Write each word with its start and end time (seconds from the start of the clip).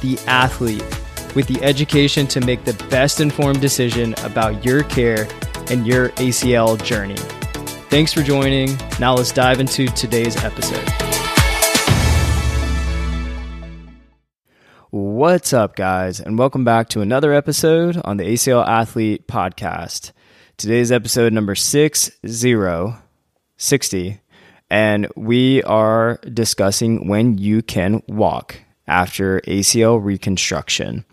the 0.00 0.18
athlete 0.26 0.84
with 1.34 1.46
the 1.46 1.62
education 1.62 2.26
to 2.26 2.40
make 2.40 2.64
the 2.64 2.72
best 2.88 3.20
informed 3.20 3.60
decision 3.60 4.14
about 4.24 4.64
your 4.64 4.82
care 4.84 5.28
and 5.70 5.86
your 5.86 6.08
ACL 6.10 6.82
journey. 6.82 7.16
Thanks 7.90 8.12
for 8.12 8.22
joining. 8.22 8.76
Now 8.98 9.14
let's 9.14 9.32
dive 9.32 9.60
into 9.60 9.86
today's 9.86 10.36
episode. 10.44 10.88
What's 14.90 15.52
up, 15.52 15.76
guys, 15.76 16.18
and 16.18 16.38
welcome 16.38 16.64
back 16.64 16.88
to 16.90 17.02
another 17.02 17.34
episode 17.34 18.00
on 18.04 18.16
the 18.16 18.24
ACL 18.24 18.66
Athlete 18.66 19.28
Podcast. 19.28 20.12
Today's 20.56 20.90
episode 20.90 21.32
number 21.32 21.54
6060, 21.54 24.20
and 24.70 25.08
we 25.14 25.62
are 25.64 26.18
discussing 26.32 27.06
when 27.06 27.36
you 27.36 27.60
can 27.62 28.02
walk 28.08 28.62
after 28.88 29.40
ACL 29.42 30.02
reconstruction. 30.02 31.04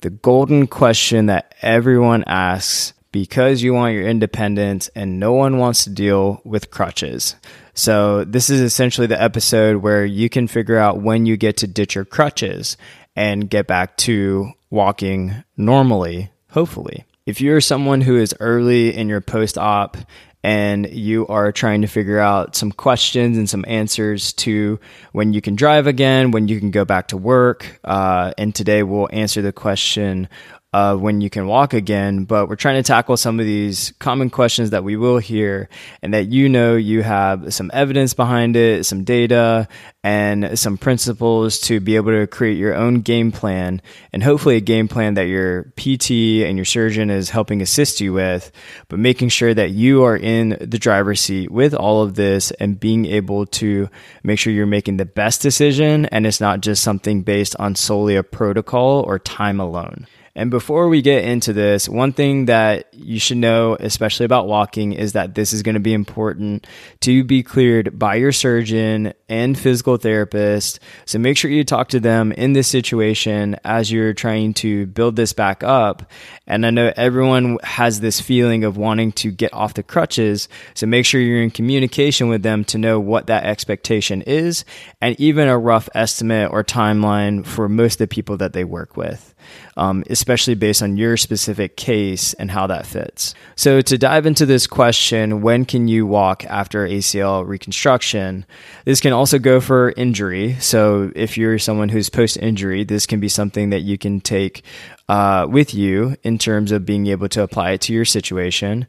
The 0.00 0.10
golden 0.10 0.66
question 0.66 1.26
that 1.26 1.54
everyone 1.62 2.24
asks 2.26 2.92
because 3.12 3.62
you 3.62 3.74
want 3.74 3.94
your 3.94 4.08
independence 4.08 4.88
and 4.96 5.20
no 5.20 5.32
one 5.32 5.58
wants 5.58 5.84
to 5.84 5.90
deal 5.90 6.40
with 6.44 6.70
crutches. 6.70 7.36
So, 7.74 8.24
this 8.24 8.50
is 8.50 8.60
essentially 8.60 9.06
the 9.06 9.22
episode 9.22 9.76
where 9.76 10.04
you 10.04 10.28
can 10.28 10.48
figure 10.48 10.78
out 10.78 11.00
when 11.00 11.24
you 11.24 11.36
get 11.36 11.58
to 11.58 11.66
ditch 11.66 11.94
your 11.94 12.04
crutches 12.04 12.76
and 13.14 13.48
get 13.48 13.66
back 13.66 13.96
to 13.98 14.52
walking 14.70 15.44
normally, 15.56 16.30
hopefully. 16.50 17.04
If 17.24 17.40
you're 17.40 17.60
someone 17.60 18.00
who 18.00 18.16
is 18.16 18.34
early 18.40 18.94
in 18.94 19.08
your 19.08 19.20
post 19.20 19.56
op 19.56 19.96
and 20.42 20.92
you 20.92 21.26
are 21.28 21.52
trying 21.52 21.82
to 21.82 21.86
figure 21.86 22.18
out 22.18 22.56
some 22.56 22.72
questions 22.72 23.38
and 23.38 23.48
some 23.48 23.64
answers 23.68 24.32
to 24.32 24.80
when 25.12 25.32
you 25.32 25.40
can 25.40 25.54
drive 25.54 25.86
again, 25.86 26.32
when 26.32 26.48
you 26.48 26.58
can 26.58 26.70
go 26.70 26.84
back 26.84 27.08
to 27.08 27.16
work. 27.16 27.80
Uh, 27.84 28.32
and 28.38 28.54
today 28.54 28.82
we'll 28.82 29.08
answer 29.12 29.42
the 29.42 29.52
question 29.52 30.28
of 30.72 31.02
when 31.02 31.20
you 31.20 31.28
can 31.28 31.46
walk 31.46 31.74
again, 31.74 32.24
but 32.24 32.48
we're 32.48 32.56
trying 32.56 32.82
to 32.82 32.86
tackle 32.86 33.18
some 33.18 33.38
of 33.38 33.44
these 33.44 33.92
common 33.98 34.30
questions 34.30 34.70
that 34.70 34.82
we 34.82 34.96
will 34.96 35.18
hear 35.18 35.68
and 36.00 36.14
that 36.14 36.28
you 36.28 36.48
know 36.48 36.76
you 36.76 37.02
have 37.02 37.52
some 37.52 37.70
evidence 37.74 38.14
behind 38.14 38.56
it, 38.56 38.86
some 38.86 39.04
data, 39.04 39.68
and 40.02 40.58
some 40.58 40.78
principles 40.78 41.60
to 41.60 41.78
be 41.78 41.96
able 41.96 42.12
to 42.12 42.26
create 42.26 42.56
your 42.56 42.74
own 42.74 43.02
game 43.02 43.30
plan 43.30 43.82
and 44.14 44.22
hopefully 44.22 44.56
a 44.56 44.60
game 44.60 44.88
plan 44.88 45.14
that 45.14 45.26
your 45.26 45.64
PT 45.76 46.42
and 46.46 46.56
your 46.56 46.64
surgeon 46.64 47.10
is 47.10 47.28
helping 47.28 47.60
assist 47.60 48.00
you 48.00 48.14
with, 48.14 48.50
but 48.88 48.98
making 48.98 49.28
sure 49.28 49.52
that 49.52 49.72
you 49.72 50.04
are 50.04 50.16
in 50.16 50.56
the 50.58 50.78
driver's 50.78 51.20
seat 51.20 51.50
with 51.50 51.74
all 51.74 52.02
of 52.02 52.14
this 52.14 52.50
and 52.52 52.80
being 52.80 53.04
able 53.04 53.44
to 53.44 53.90
make 54.22 54.38
sure 54.38 54.52
you're 54.52 54.64
making 54.64 54.96
the 54.96 55.04
best 55.04 55.42
decision 55.42 56.06
and 56.06 56.26
it's 56.26 56.40
not 56.40 56.62
just 56.62 56.82
something 56.82 57.22
based 57.22 57.54
on 57.58 57.74
solely 57.74 58.16
a 58.16 58.22
protocol 58.22 59.02
or 59.02 59.18
time 59.18 59.60
alone. 59.60 60.06
And 60.34 60.50
before 60.50 60.88
we 60.88 61.02
get 61.02 61.24
into 61.24 61.52
this, 61.52 61.90
one 61.90 62.14
thing 62.14 62.46
that 62.46 62.88
you 62.94 63.18
should 63.18 63.36
know, 63.36 63.76
especially 63.78 64.24
about 64.24 64.46
walking, 64.46 64.94
is 64.94 65.12
that 65.12 65.34
this 65.34 65.52
is 65.52 65.62
going 65.62 65.74
to 65.74 65.80
be 65.80 65.92
important 65.92 66.66
to 67.00 67.22
be 67.22 67.42
cleared 67.42 67.98
by 67.98 68.14
your 68.14 68.32
surgeon 68.32 69.12
and 69.28 69.58
physical 69.58 69.98
therapist. 69.98 70.80
So 71.04 71.18
make 71.18 71.36
sure 71.36 71.50
you 71.50 71.64
talk 71.64 71.88
to 71.88 72.00
them 72.00 72.32
in 72.32 72.54
this 72.54 72.66
situation 72.66 73.56
as 73.62 73.92
you're 73.92 74.14
trying 74.14 74.54
to 74.54 74.86
build 74.86 75.16
this 75.16 75.34
back 75.34 75.62
up. 75.62 76.10
And 76.46 76.64
I 76.64 76.70
know 76.70 76.94
everyone 76.96 77.58
has 77.62 78.00
this 78.00 78.18
feeling 78.18 78.64
of 78.64 78.78
wanting 78.78 79.12
to 79.12 79.30
get 79.30 79.52
off 79.52 79.74
the 79.74 79.82
crutches. 79.82 80.48
So 80.72 80.86
make 80.86 81.04
sure 81.04 81.20
you're 81.20 81.42
in 81.42 81.50
communication 81.50 82.28
with 82.28 82.42
them 82.42 82.64
to 82.66 82.78
know 82.78 82.98
what 82.98 83.26
that 83.26 83.44
expectation 83.44 84.22
is 84.22 84.64
and 85.02 85.18
even 85.20 85.48
a 85.48 85.58
rough 85.58 85.90
estimate 85.94 86.50
or 86.50 86.64
timeline 86.64 87.44
for 87.44 87.68
most 87.68 87.94
of 87.94 87.98
the 87.98 88.08
people 88.08 88.38
that 88.38 88.54
they 88.54 88.64
work 88.64 88.96
with 88.96 89.34
um, 89.76 90.04
especially 90.10 90.54
based 90.54 90.82
on 90.82 90.96
your 90.96 91.16
specific 91.16 91.76
case 91.76 92.34
and 92.34 92.50
how 92.50 92.66
that 92.66 92.86
fits. 92.86 93.34
So, 93.56 93.80
to 93.80 93.98
dive 93.98 94.26
into 94.26 94.46
this 94.46 94.66
question, 94.66 95.42
when 95.42 95.64
can 95.64 95.88
you 95.88 96.06
walk 96.06 96.44
after 96.46 96.86
ACL 96.86 97.46
reconstruction? 97.46 98.44
This 98.84 99.00
can 99.00 99.12
also 99.12 99.38
go 99.38 99.60
for 99.60 99.92
injury. 99.96 100.56
So, 100.60 101.10
if 101.14 101.36
you're 101.36 101.58
someone 101.58 101.88
who's 101.88 102.08
post 102.08 102.36
injury, 102.36 102.84
this 102.84 103.06
can 103.06 103.20
be 103.20 103.28
something 103.28 103.70
that 103.70 103.80
you 103.80 103.98
can 103.98 104.20
take 104.20 104.62
uh, 105.08 105.46
with 105.48 105.74
you 105.74 106.16
in 106.22 106.38
terms 106.38 106.72
of 106.72 106.86
being 106.86 107.06
able 107.06 107.28
to 107.30 107.42
apply 107.42 107.72
it 107.72 107.80
to 107.82 107.92
your 107.92 108.04
situation. 108.04 108.86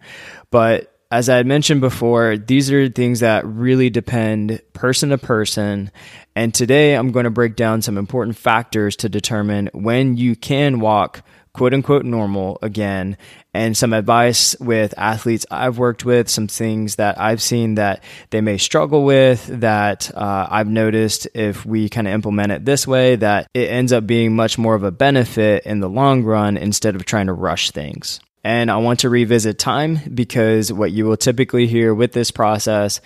But 0.51 0.92
as 1.13 1.29
I 1.29 1.37
had 1.37 1.45
mentioned 1.45 1.79
before, 1.79 2.37
these 2.37 2.71
are 2.71 2.89
things 2.89 3.19
that 3.19 3.45
really 3.45 3.91
depend 3.91 4.59
person 4.73 5.09
to 5.09 5.19
person. 5.19 5.91
And 6.35 6.55
today 6.55 6.95
I'm 6.95 7.11
going 7.11 7.25
to 7.25 7.29
break 7.29 7.55
down 7.55 7.83
some 7.83 7.99
important 7.99 8.35
factors 8.35 8.95
to 8.95 9.09
determine 9.09 9.69
when 9.73 10.17
you 10.17 10.35
can 10.35 10.79
walk 10.79 11.21
quote 11.53 11.71
unquote 11.71 12.03
normal 12.03 12.57
again 12.63 13.15
and 13.53 13.77
some 13.77 13.93
advice 13.93 14.55
with 14.59 14.95
athletes 14.97 15.45
I've 15.51 15.77
worked 15.77 16.03
with, 16.03 16.29
some 16.29 16.47
things 16.47 16.95
that 16.95 17.21
I've 17.21 17.43
seen 17.43 17.75
that 17.75 18.03
they 18.31 18.41
may 18.41 18.57
struggle 18.57 19.05
with 19.05 19.45
that 19.61 20.09
uh, 20.15 20.47
I've 20.49 20.67
noticed 20.67 21.27
if 21.35 21.63
we 21.63 21.89
kind 21.89 22.07
of 22.07 22.13
implement 22.15 22.53
it 22.53 22.65
this 22.65 22.87
way, 22.87 23.17
that 23.17 23.45
it 23.53 23.69
ends 23.69 23.93
up 23.93 24.07
being 24.07 24.35
much 24.35 24.57
more 24.57 24.73
of 24.73 24.81
a 24.81 24.91
benefit 24.91 25.63
in 25.67 25.79
the 25.79 25.89
long 25.89 26.23
run 26.23 26.57
instead 26.57 26.95
of 26.95 27.05
trying 27.05 27.27
to 27.27 27.33
rush 27.33 27.69
things. 27.69 28.19
And 28.43 28.69
I 28.69 28.77
want 28.77 29.01
to 29.01 29.09
revisit 29.09 29.57
time 29.57 29.99
because 30.13 30.71
what 30.71 30.91
you 30.91 31.05
will 31.05 31.17
typically 31.17 31.67
hear 31.67 31.93
with 31.93 32.11
this 32.11 32.29
process, 32.29 32.99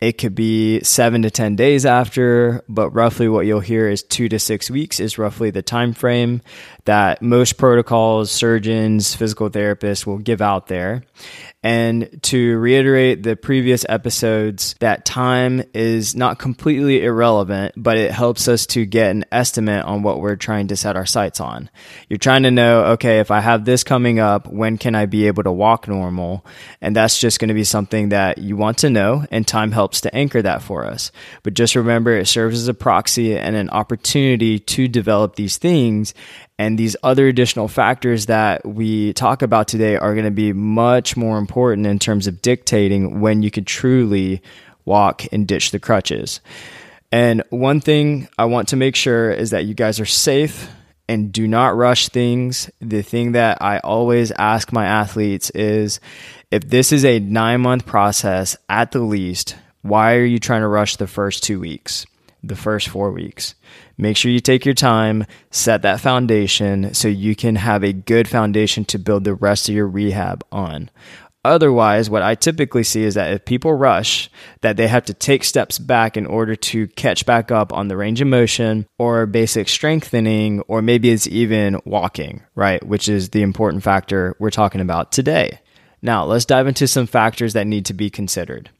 it 0.00 0.12
could 0.12 0.34
be 0.34 0.80
seven 0.82 1.22
to 1.22 1.30
10 1.30 1.56
days 1.56 1.84
after, 1.84 2.62
but 2.68 2.90
roughly 2.90 3.28
what 3.28 3.46
you'll 3.46 3.60
hear 3.60 3.88
is 3.88 4.02
two 4.02 4.28
to 4.28 4.38
six 4.38 4.70
weeks 4.70 5.00
is 5.00 5.18
roughly 5.18 5.50
the 5.50 5.62
time 5.62 5.92
frame 5.92 6.40
that 6.88 7.20
most 7.20 7.58
protocols, 7.58 8.30
surgeons, 8.30 9.14
physical 9.14 9.50
therapists 9.50 10.06
will 10.06 10.16
give 10.16 10.40
out 10.40 10.68
there. 10.68 11.02
And 11.62 12.20
to 12.22 12.56
reiterate 12.56 13.24
the 13.24 13.36
previous 13.36 13.84
episodes, 13.86 14.74
that 14.78 15.04
time 15.04 15.64
is 15.74 16.14
not 16.14 16.38
completely 16.38 17.04
irrelevant, 17.04 17.74
but 17.76 17.98
it 17.98 18.12
helps 18.12 18.48
us 18.48 18.64
to 18.68 18.86
get 18.86 19.10
an 19.10 19.26
estimate 19.30 19.84
on 19.84 20.02
what 20.02 20.20
we're 20.20 20.36
trying 20.36 20.68
to 20.68 20.76
set 20.76 20.96
our 20.96 21.04
sights 21.04 21.40
on. 21.40 21.68
You're 22.08 22.18
trying 22.18 22.44
to 22.44 22.50
know, 22.50 22.84
okay, 22.92 23.18
if 23.18 23.30
I 23.30 23.40
have 23.40 23.66
this 23.66 23.84
coming 23.84 24.18
up, 24.18 24.46
when 24.46 24.78
can 24.78 24.94
I 24.94 25.04
be 25.04 25.26
able 25.26 25.42
to 25.42 25.52
walk 25.52 25.88
normal? 25.88 26.46
And 26.80 26.96
that's 26.96 27.20
just 27.20 27.38
going 27.38 27.48
to 27.48 27.54
be 27.54 27.64
something 27.64 28.10
that 28.10 28.38
you 28.38 28.56
want 28.56 28.78
to 28.78 28.88
know, 28.88 29.26
and 29.30 29.46
time 29.46 29.72
helps 29.72 30.00
to 30.02 30.14
anchor 30.14 30.40
that 30.40 30.62
for 30.62 30.86
us. 30.86 31.12
But 31.42 31.52
just 31.52 31.74
remember, 31.74 32.16
it 32.16 32.28
serves 32.28 32.60
as 32.60 32.68
a 32.68 32.74
proxy 32.74 33.36
and 33.36 33.56
an 33.56 33.68
opportunity 33.68 34.58
to 34.60 34.88
develop 34.88 35.34
these 35.34 35.58
things 35.58 36.14
and 36.58 36.78
these 36.78 36.96
other 37.02 37.28
additional 37.28 37.68
factors 37.68 38.26
that 38.26 38.66
we 38.66 39.12
talk 39.12 39.42
about 39.42 39.68
today 39.68 39.96
are 39.96 40.14
going 40.14 40.24
to 40.24 40.30
be 40.30 40.52
much 40.52 41.16
more 41.16 41.38
important 41.38 41.86
in 41.86 41.98
terms 41.98 42.26
of 42.26 42.42
dictating 42.42 43.20
when 43.20 43.42
you 43.42 43.50
could 43.50 43.66
truly 43.66 44.42
walk 44.84 45.24
and 45.32 45.46
ditch 45.46 45.70
the 45.70 45.78
crutches. 45.78 46.40
And 47.12 47.42
one 47.50 47.80
thing 47.80 48.28
I 48.36 48.46
want 48.46 48.68
to 48.68 48.76
make 48.76 48.96
sure 48.96 49.30
is 49.30 49.50
that 49.50 49.66
you 49.66 49.74
guys 49.74 50.00
are 50.00 50.06
safe 50.06 50.68
and 51.08 51.32
do 51.32 51.46
not 51.46 51.76
rush 51.76 52.08
things. 52.08 52.70
The 52.80 53.02
thing 53.02 53.32
that 53.32 53.62
I 53.62 53.78
always 53.78 54.30
ask 54.32 54.72
my 54.72 54.84
athletes 54.84 55.50
is 55.50 56.00
if 56.50 56.68
this 56.68 56.92
is 56.92 57.04
a 57.04 57.20
nine 57.20 57.60
month 57.60 57.86
process 57.86 58.56
at 58.68 58.92
the 58.92 59.00
least, 59.00 59.56
why 59.82 60.16
are 60.16 60.24
you 60.24 60.38
trying 60.38 60.62
to 60.62 60.68
rush 60.68 60.96
the 60.96 61.06
first 61.06 61.44
two 61.44 61.60
weeks, 61.60 62.04
the 62.42 62.56
first 62.56 62.88
four 62.88 63.12
weeks? 63.12 63.54
Make 63.96 64.16
sure 64.16 64.30
you 64.30 64.40
take 64.40 64.64
your 64.64 64.74
time, 64.74 65.26
set 65.50 65.82
that 65.82 66.00
foundation 66.00 66.94
so 66.94 67.08
you 67.08 67.34
can 67.34 67.56
have 67.56 67.82
a 67.82 67.92
good 67.92 68.28
foundation 68.28 68.84
to 68.86 68.98
build 68.98 69.24
the 69.24 69.34
rest 69.34 69.68
of 69.68 69.74
your 69.74 69.88
rehab 69.88 70.44
on. 70.52 70.90
Otherwise, 71.44 72.10
what 72.10 72.20
I 72.20 72.34
typically 72.34 72.82
see 72.82 73.04
is 73.04 73.14
that 73.14 73.32
if 73.32 73.44
people 73.44 73.72
rush, 73.72 74.28
that 74.60 74.76
they 74.76 74.88
have 74.88 75.04
to 75.06 75.14
take 75.14 75.44
steps 75.44 75.78
back 75.78 76.16
in 76.16 76.26
order 76.26 76.56
to 76.56 76.88
catch 76.88 77.24
back 77.24 77.50
up 77.50 77.72
on 77.72 77.88
the 77.88 77.96
range 77.96 78.20
of 78.20 78.26
motion 78.26 78.86
or 78.98 79.24
basic 79.24 79.68
strengthening, 79.68 80.60
or 80.62 80.82
maybe 80.82 81.10
it's 81.10 81.28
even 81.28 81.80
walking, 81.84 82.42
right? 82.54 82.84
Which 82.84 83.08
is 83.08 83.30
the 83.30 83.42
important 83.42 83.82
factor 83.82 84.36
we're 84.38 84.50
talking 84.50 84.80
about 84.80 85.12
today. 85.12 85.60
Now, 86.02 86.24
let's 86.24 86.44
dive 86.44 86.66
into 86.66 86.86
some 86.86 87.06
factors 87.06 87.54
that 87.54 87.66
need 87.66 87.86
to 87.86 87.94
be 87.94 88.10
considered. 88.10 88.70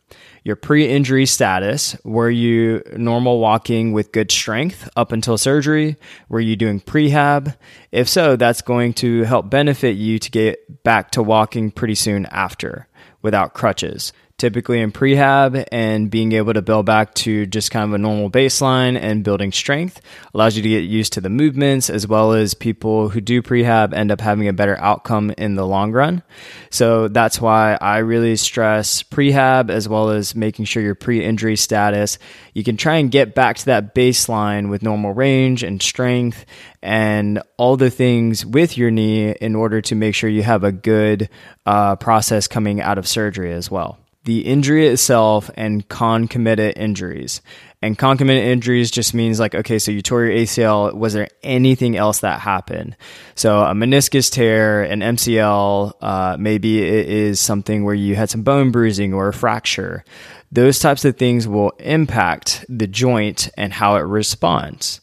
Your 0.49 0.56
pre 0.56 0.89
injury 0.89 1.27
status. 1.27 1.95
Were 2.05 2.31
you 2.31 2.83
normal 2.97 3.39
walking 3.39 3.93
with 3.93 4.12
good 4.12 4.33
strength 4.33 4.89
up 4.97 5.12
until 5.12 5.37
surgery? 5.37 5.97
Were 6.31 6.41
you 6.41 6.56
doing 6.56 6.81
prehab? 6.81 7.55
If 7.93 8.09
so, 8.09 8.35
that's 8.35 8.62
going 8.62 8.95
to 8.95 9.25
help 9.25 9.50
benefit 9.50 9.97
you 9.97 10.19
to 10.19 10.31
get 10.31 10.83
back 10.83 11.11
to 11.12 11.23
walking 11.23 11.71
pretty 11.71 11.95
soon 11.95 12.25
after 12.27 12.89
without 13.21 13.53
crutches 13.53 14.12
typically 14.38 14.81
in 14.81 14.93
prehab 14.93 15.67
and 15.73 16.12
being 16.12 16.31
able 16.31 16.55
to 16.55 16.62
build 16.62 16.87
back 16.87 17.12
to 17.12 17.44
just 17.44 17.73
kind 17.73 17.85
of 17.85 17.93
a 17.93 17.99
normal 17.99 18.31
baseline 18.31 18.96
and 18.96 19.25
building 19.25 19.50
strength 19.50 20.00
allows 20.32 20.56
you 20.56 20.62
to 20.62 20.69
get 20.69 20.85
used 20.85 21.12
to 21.12 21.20
the 21.20 21.29
movements 21.29 21.90
as 21.90 22.06
well 22.06 22.32
as 22.32 22.55
people 22.55 23.08
who 23.08 23.20
do 23.20 23.43
prehab 23.43 23.93
end 23.93 24.12
up 24.12 24.20
having 24.20 24.46
a 24.46 24.52
better 24.52 24.79
outcome 24.79 25.32
in 25.32 25.56
the 25.56 25.67
long 25.67 25.90
run. 25.90 26.23
So 26.70 27.08
that's 27.08 27.40
why 27.40 27.76
I 27.81 27.99
really 27.99 28.37
stress 28.37 29.02
prehab 29.02 29.70
as 29.70 29.88
well 29.88 30.11
as 30.11 30.37
making 30.37 30.67
sure 30.67 30.85
your 30.85 30.94
pre-injury 30.94 31.56
status 31.56 32.19
you 32.55 32.62
can 32.62 32.76
try 32.76 32.96
and 32.96 33.11
get 33.11 33.35
back 33.35 33.56
to 33.56 33.67
that 33.67 33.94
baseline 33.94 34.70
with 34.70 34.82
normal 34.82 35.12
range 35.12 35.64
and 35.64 35.82
strength 35.82 36.46
and 36.81 37.43
all 37.56 37.76
the 37.76 37.90
things 37.90 38.46
with 38.46 38.79
your 38.79 38.93
knee 38.93 39.32
in 39.32 39.56
order 39.56 39.81
to 39.81 39.96
make 39.96 40.14
sure 40.14 40.31
you 40.31 40.44
have 40.44 40.62
a 40.62 40.70
good 40.70 41.29
uh, 41.67 41.96
process 41.96 42.46
coming 42.46 42.81
out 42.81 42.99
of 42.99 43.08
surgery 43.08 43.52
as 43.52 43.69
well 43.69 43.99
the 44.29 44.41
injury 44.41 44.87
itself 44.87 45.51
and 45.55 45.89
concomitant 45.89 46.77
injuries. 46.77 47.41
And 47.81 47.97
concomitant 47.97 48.45
injuries 48.45 48.91
just 48.91 49.15
means 49.15 49.41
like, 49.41 49.55
okay, 49.55 49.79
so 49.79 49.91
you 49.91 50.03
tore 50.03 50.27
your 50.27 50.37
ACL. 50.37 50.93
Was 50.93 51.15
there 51.15 51.29
anything 51.43 51.97
else 51.97 52.21
that 52.21 52.39
happened? 52.39 52.95
So 53.37 53.61
a 53.61 53.73
meniscus 53.73 54.31
tear, 54.31 54.83
an 54.83 55.01
MCL, 55.01 55.95
uh, 56.03 56.37
maybe 56.39 56.83
it 56.87 57.09
is 57.09 57.41
something 57.41 57.85
where 57.85 57.95
you 57.95 58.17
had 58.17 58.29
some 58.29 58.43
bone 58.43 58.71
bruising 58.71 59.15
or 59.15 59.29
a 59.29 59.33
fracture. 59.33 60.05
Those 60.53 60.79
types 60.79 61.07
of 61.07 61.17
things 61.17 61.49
will 61.49 61.71
impact 61.79 62.67
the 62.69 62.87
joint 62.87 63.49
and 63.57 63.73
how 63.73 63.97
it 63.97 64.01
responds. 64.01 65.01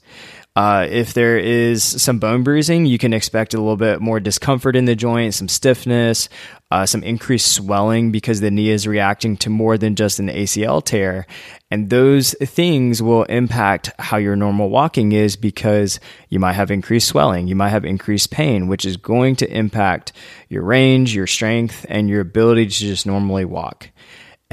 Uh, 0.55 0.87
if 0.89 1.13
there 1.13 1.37
is 1.37 1.83
some 1.83 2.17
bone 2.17 2.41
bruising, 2.41 2.85
you 2.85 2.97
can 2.97 3.11
expect 3.11 3.53
a 3.53 3.57
little 3.57 3.75
bit 3.75 3.99
more 3.99 4.21
discomfort 4.21 4.73
in 4.77 4.85
the 4.85 4.95
joint, 4.95 5.33
some 5.33 5.49
stiffness, 5.49 6.29
uh, 6.71 6.85
some 6.85 7.03
increased 7.03 7.51
swelling 7.51 8.09
because 8.09 8.39
the 8.39 8.49
knee 8.49 8.69
is 8.69 8.87
reacting 8.87 9.35
to 9.35 9.49
more 9.49 9.77
than 9.77 9.95
just 9.95 10.17
an 10.17 10.29
ACL 10.29 10.81
tear. 10.83 11.27
And 11.69 11.89
those 11.89 12.33
things 12.41 13.01
will 13.01 13.23
impact 13.23 13.91
how 13.99 14.15
your 14.15 14.37
normal 14.37 14.69
walking 14.69 15.11
is 15.11 15.35
because 15.35 15.99
you 16.29 16.39
might 16.39 16.53
have 16.53 16.71
increased 16.71 17.09
swelling, 17.09 17.49
you 17.49 17.55
might 17.55 17.69
have 17.69 17.83
increased 17.83 18.31
pain, 18.31 18.69
which 18.69 18.85
is 18.85 18.95
going 18.95 19.35
to 19.37 19.51
impact 19.51 20.13
your 20.47 20.63
range, 20.63 21.13
your 21.13 21.27
strength, 21.27 21.85
and 21.89 22.07
your 22.07 22.21
ability 22.21 22.67
to 22.67 22.71
just 22.71 23.05
normally 23.05 23.43
walk. 23.43 23.89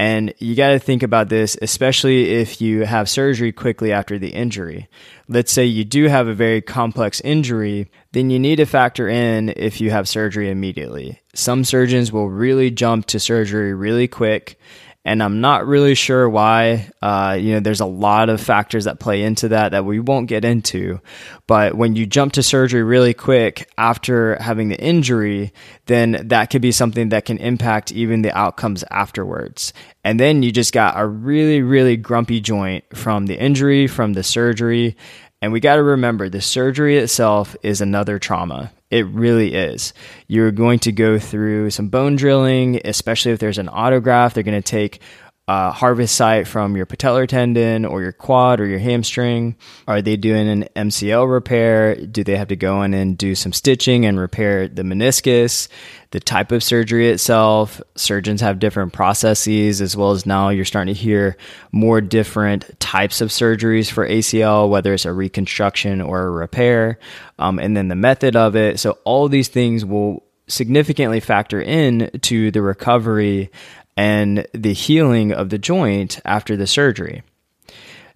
And 0.03 0.33
you 0.37 0.53
got 0.53 0.71
to 0.71 0.79
think 0.79 1.01
about 1.01 1.29
this, 1.29 1.57
especially 1.61 2.31
if 2.31 2.59
you 2.59 2.81
have 2.81 3.07
surgery 3.07 3.53
quickly 3.53 3.93
after 3.93 4.19
the 4.19 4.31
injury. 4.31 4.89
Let's 5.29 5.53
say 5.53 5.63
you 5.63 5.85
do 5.85 6.09
have 6.09 6.27
a 6.27 6.33
very 6.33 6.61
complex 6.61 7.21
injury, 7.21 7.89
then 8.11 8.29
you 8.29 8.37
need 8.37 8.57
to 8.57 8.65
factor 8.65 9.07
in 9.07 9.53
if 9.55 9.79
you 9.79 9.91
have 9.91 10.09
surgery 10.09 10.49
immediately. 10.49 11.21
Some 11.33 11.63
surgeons 11.63 12.11
will 12.11 12.29
really 12.29 12.69
jump 12.69 13.05
to 13.07 13.19
surgery 13.19 13.73
really 13.73 14.09
quick 14.09 14.59
and 15.05 15.21
I'm 15.21 15.41
not 15.41 15.67
really 15.67 15.95
sure 15.95 16.29
why. 16.29 16.89
Uh, 17.01 17.37
you 17.39 17.53
know, 17.53 17.59
there's 17.59 17.81
a 17.81 17.85
lot 17.85 18.29
of 18.29 18.39
factors 18.39 18.85
that 18.85 18.99
play 18.99 19.23
into 19.23 19.49
that 19.49 19.71
that 19.71 19.85
we 19.85 19.99
won't 19.99 20.27
get 20.27 20.45
into. 20.45 21.01
But 21.45 21.75
when 21.75 21.95
you 21.95 22.05
jump 22.05 22.33
to 22.33 22.43
surgery 22.43 22.83
really 22.83 23.13
quick 23.13 23.69
after 23.77 24.41
having 24.41 24.69
the 24.69 24.79
injury, 24.79 25.51
then 25.87 26.27
that 26.29 26.49
could 26.49 26.61
be 26.61 26.71
something 26.71 27.09
that 27.09 27.25
can 27.25 27.37
impact 27.37 27.91
even 27.91 28.21
the 28.21 28.35
outcomes 28.37 28.85
afterwards. 28.91 29.73
And 30.05 30.19
then 30.19 30.41
you 30.41 30.51
just 30.51 30.73
got 30.73 30.97
a 30.97 31.05
really, 31.05 31.61
really 31.61 31.97
grumpy 31.97 32.39
joint 32.39 32.85
from 32.95 33.25
the 33.25 33.37
injury, 33.37 33.87
from 33.87 34.13
the 34.13 34.23
surgery. 34.23 34.95
And 35.41 35.51
we 35.51 35.59
got 35.59 35.75
to 35.75 35.83
remember 35.83 36.29
the 36.29 36.39
surgery 36.39 36.97
itself 36.97 37.57
is 37.61 37.81
another 37.81 38.19
trauma. 38.19 38.71
It 38.93 39.07
really 39.07 39.55
is. 39.55 39.91
You're 40.27 40.51
going 40.51 40.77
to 40.79 40.91
go 40.91 41.17
through 41.17 41.71
some 41.71 41.89
bone 41.89 42.15
drilling, 42.15 42.79
especially 42.85 43.31
if 43.31 43.39
there's 43.39 43.57
an 43.57 43.65
autograft. 43.65 44.33
They're 44.33 44.43
going 44.43 44.61
to 44.61 44.61
take 44.61 45.01
a 45.47 45.71
harvest 45.71 46.15
site 46.15 46.47
from 46.47 46.77
your 46.77 46.85
patellar 46.85 47.27
tendon 47.27 47.83
or 47.83 48.01
your 48.01 48.13
quad 48.13 48.61
or 48.61 48.65
your 48.65 48.79
hamstring? 48.79 49.57
Are 49.87 50.01
they 50.01 50.15
doing 50.15 50.47
an 50.47 50.67
MCL 50.75 51.29
repair? 51.29 51.95
Do 51.95 52.23
they 52.23 52.37
have 52.37 52.47
to 52.47 52.55
go 52.55 52.81
in 52.83 52.93
and 52.93 53.17
do 53.17 53.35
some 53.35 53.51
stitching 53.51 54.05
and 54.05 54.17
repair 54.17 54.69
the 54.69 54.83
meniscus? 54.83 55.67
The 56.11 56.21
type 56.21 56.53
of 56.53 56.63
surgery 56.63 57.09
itself, 57.09 57.81
surgeons 57.95 58.39
have 58.39 58.59
different 58.59 58.93
processes, 58.93 59.81
as 59.81 59.97
well 59.97 60.11
as 60.11 60.25
now 60.25 60.49
you're 60.49 60.63
starting 60.63 60.93
to 60.93 60.99
hear 60.99 61.35
more 61.73 61.99
different 61.99 62.79
types 62.79 63.19
of 63.19 63.29
surgeries 63.29 63.91
for 63.91 64.07
ACL, 64.07 64.69
whether 64.69 64.93
it's 64.93 65.05
a 65.05 65.11
reconstruction 65.11 65.99
or 65.99 66.21
a 66.21 66.31
repair, 66.31 66.99
um, 67.39 67.59
and 67.59 67.75
then 67.75 67.89
the 67.89 67.95
method 67.95 68.35
of 68.35 68.55
it. 68.55 68.79
So, 68.79 68.99
all 69.03 69.27
these 69.27 69.47
things 69.47 69.83
will 69.83 70.23
significantly 70.47 71.19
factor 71.19 71.61
in 71.61 72.11
to 72.21 72.51
the 72.51 72.61
recovery 72.61 73.49
and 73.95 74.47
the 74.53 74.73
healing 74.73 75.31
of 75.31 75.49
the 75.49 75.57
joint 75.57 76.19
after 76.25 76.55
the 76.55 76.67
surgery. 76.67 77.23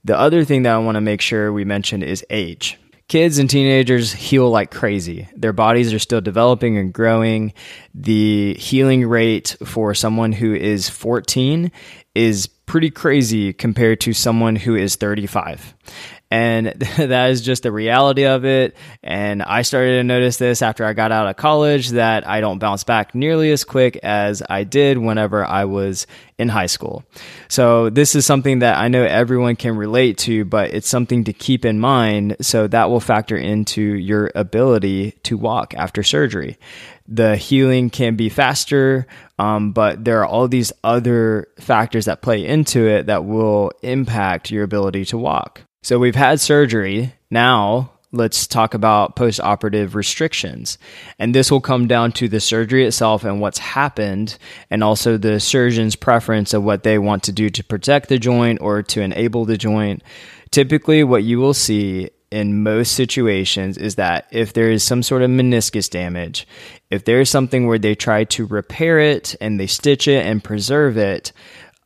The 0.03 0.17
other 0.17 0.43
thing 0.45 0.63
that 0.63 0.73
I 0.73 0.77
want 0.77 0.95
to 0.95 1.01
make 1.01 1.21
sure 1.21 1.51
we 1.51 1.65
mention 1.65 2.01
is 2.01 2.25
age. 2.29 2.79
Kids 3.07 3.37
and 3.39 3.49
teenagers 3.49 4.11
heal 4.11 4.49
like 4.49 4.69
crazy. 4.69 5.29
Their 5.35 5.53
bodies 5.53 5.93
are 5.93 5.99
still 5.99 6.19
developing 6.19 6.77
and 6.77 6.93
growing. 6.93 7.53
The 7.95 8.53
healing 8.55 9.07
rate 9.07 9.55
for 9.63 9.93
someone 9.93 10.33
who 10.33 10.53
is 10.53 10.89
14 10.89 11.71
is 12.15 12.47
pretty 12.47 12.89
crazy 12.89 13.53
compared 13.53 14.01
to 14.01 14.11
someone 14.11 14.57
who 14.57 14.75
is 14.75 14.97
35. 14.97 15.73
And 16.29 16.67
that 16.97 17.29
is 17.29 17.41
just 17.41 17.63
the 17.63 17.71
reality 17.71 18.25
of 18.25 18.45
it. 18.45 18.75
And 19.03 19.41
I 19.41 19.61
started 19.61 19.97
to 19.97 20.03
notice 20.03 20.37
this 20.37 20.61
after 20.61 20.85
I 20.85 20.93
got 20.93 21.11
out 21.11 21.27
of 21.27 21.35
college 21.37 21.89
that 21.89 22.27
I 22.27 22.41
don't 22.41 22.59
bounce 22.59 22.83
back 22.83 23.15
nearly 23.15 23.51
as 23.51 23.63
quick 23.63 23.97
as 23.97 24.43
I 24.49 24.63
did 24.63 24.97
whenever 24.97 25.45
I 25.45 25.65
was 25.65 26.07
in 26.37 26.49
high 26.49 26.67
school. 26.67 27.03
So 27.47 27.89
this 27.89 28.13
is 28.15 28.25
something 28.25 28.59
that 28.59 28.77
I 28.77 28.89
know 28.89 29.03
everyone 29.03 29.55
can 29.55 29.75
relate 29.75 30.17
to, 30.19 30.45
but 30.45 30.73
it's 30.73 30.87
something 30.87 31.23
to 31.23 31.33
keep 31.33 31.65
in 31.65 31.79
mind. 31.79 32.37
So 32.41 32.67
that 32.67 32.89
will 32.89 32.99
factor 32.99 33.37
into 33.37 33.81
your 33.81 34.31
ability 34.35 35.11
to 35.23 35.37
walk 35.37 35.73
after 35.75 36.03
surgery. 36.03 36.57
The 37.07 37.37
healing 37.37 37.89
can 37.89 38.15
be 38.15 38.27
faster, 38.29 39.07
um, 39.39 39.71
but 39.71 40.03
there 40.03 40.19
are 40.19 40.25
all 40.25 40.47
these 40.47 40.73
other 40.83 41.47
factors 41.57 42.05
that 42.05 42.21
play 42.21 42.45
into 42.45 42.85
it 42.85 43.05
that 43.05 43.23
will 43.23 43.71
impact 43.81 44.51
your 44.51 44.63
ability 44.63 45.05
to 45.05 45.17
walk. 45.17 45.61
So 45.83 45.99
we've 45.99 46.15
had 46.15 46.39
surgery. 46.39 47.13
Now 47.29 47.91
let's 48.11 48.47
talk 48.47 48.73
about 48.73 49.15
post 49.15 49.39
operative 49.39 49.95
restrictions. 49.95 50.77
And 51.19 51.33
this 51.33 51.51
will 51.51 51.61
come 51.61 51.87
down 51.87 52.11
to 52.13 52.27
the 52.27 52.39
surgery 52.39 52.85
itself 52.85 53.23
and 53.23 53.41
what's 53.41 53.59
happened, 53.59 54.37
and 54.69 54.83
also 54.83 55.17
the 55.17 55.39
surgeon's 55.39 55.95
preference 55.95 56.53
of 56.53 56.63
what 56.63 56.83
they 56.83 56.97
want 56.97 57.23
to 57.23 57.31
do 57.31 57.49
to 57.49 57.63
protect 57.63 58.09
the 58.09 58.19
joint 58.19 58.59
or 58.61 58.83
to 58.83 59.01
enable 59.01 59.45
the 59.45 59.57
joint. 59.57 60.03
Typically, 60.51 61.03
what 61.03 61.23
you 61.23 61.39
will 61.39 61.53
see 61.53 62.09
in 62.29 62.61
most 62.61 62.91
situations 62.93 63.77
is 63.77 63.95
that 63.95 64.27
if 64.31 64.51
there 64.53 64.69
is 64.69 64.83
some 64.83 65.01
sort 65.01 65.21
of 65.21 65.29
meniscus 65.29 65.89
damage, 65.89 66.47
if 66.89 67.05
there 67.05 67.21
is 67.21 67.29
something 67.29 67.67
where 67.67 67.79
they 67.79 67.95
try 67.95 68.23
to 68.25 68.45
repair 68.45 68.99
it 68.99 69.35
and 69.39 69.59
they 69.59 69.67
stitch 69.67 70.07
it 70.07 70.25
and 70.25 70.43
preserve 70.43 70.97
it, 70.97 71.31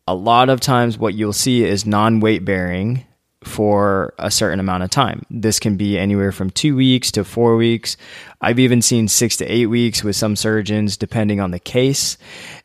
a 0.07 0.15
lot 0.15 0.49
of 0.49 0.59
times 0.59 0.97
what 0.97 1.13
you'll 1.13 1.33
see 1.33 1.63
is 1.63 1.85
non 1.85 2.19
weight 2.19 2.43
bearing 2.43 3.05
for 3.43 4.13
a 4.19 4.29
certain 4.29 4.59
amount 4.59 4.83
of 4.83 4.89
time. 4.91 5.25
This 5.31 5.59
can 5.59 5.75
be 5.75 5.97
anywhere 5.97 6.31
from 6.31 6.51
two 6.51 6.75
weeks 6.75 7.11
to 7.13 7.23
four 7.23 7.55
weeks. 7.55 7.97
I've 8.39 8.59
even 8.59 8.81
seen 8.81 9.07
six 9.07 9.37
to 9.37 9.45
eight 9.45 9.65
weeks 9.65 10.03
with 10.03 10.15
some 10.15 10.35
surgeons, 10.35 10.95
depending 10.95 11.39
on 11.39 11.51
the 11.51 11.59
case. 11.59 12.17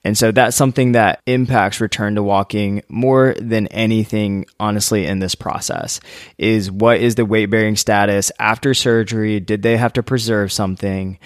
And 0.04 0.18
so 0.18 0.32
that's 0.32 0.56
something 0.56 0.92
that 0.92 1.22
impacts 1.26 1.80
return 1.80 2.14
to 2.16 2.22
walking 2.22 2.82
more 2.88 3.34
than 3.40 3.68
anything, 3.68 4.46
honestly, 4.60 5.06
in 5.06 5.18
this 5.18 5.34
process 5.34 6.00
is 6.36 6.70
what 6.70 7.00
is 7.00 7.14
the 7.14 7.24
weight 7.24 7.46
bearing 7.46 7.76
status 7.76 8.30
after 8.38 8.74
surgery? 8.74 9.40
Did 9.40 9.62
they 9.62 9.78
have 9.78 9.94
to 9.94 10.02
preserve 10.02 10.52
something? 10.52 11.18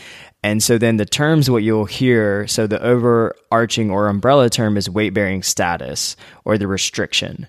And 0.43 0.63
so 0.63 0.79
then 0.79 0.97
the 0.97 1.05
terms, 1.05 1.51
what 1.51 1.63
you'll 1.63 1.85
hear, 1.85 2.47
so 2.47 2.67
the 2.67 2.83
overarching 2.83 3.91
or 3.91 4.09
umbrella 4.09 4.49
term 4.49 4.77
is 4.77 4.89
weight 4.89 5.13
bearing 5.13 5.43
status 5.43 6.17
or 6.45 6.57
the 6.57 6.67
restriction. 6.67 7.47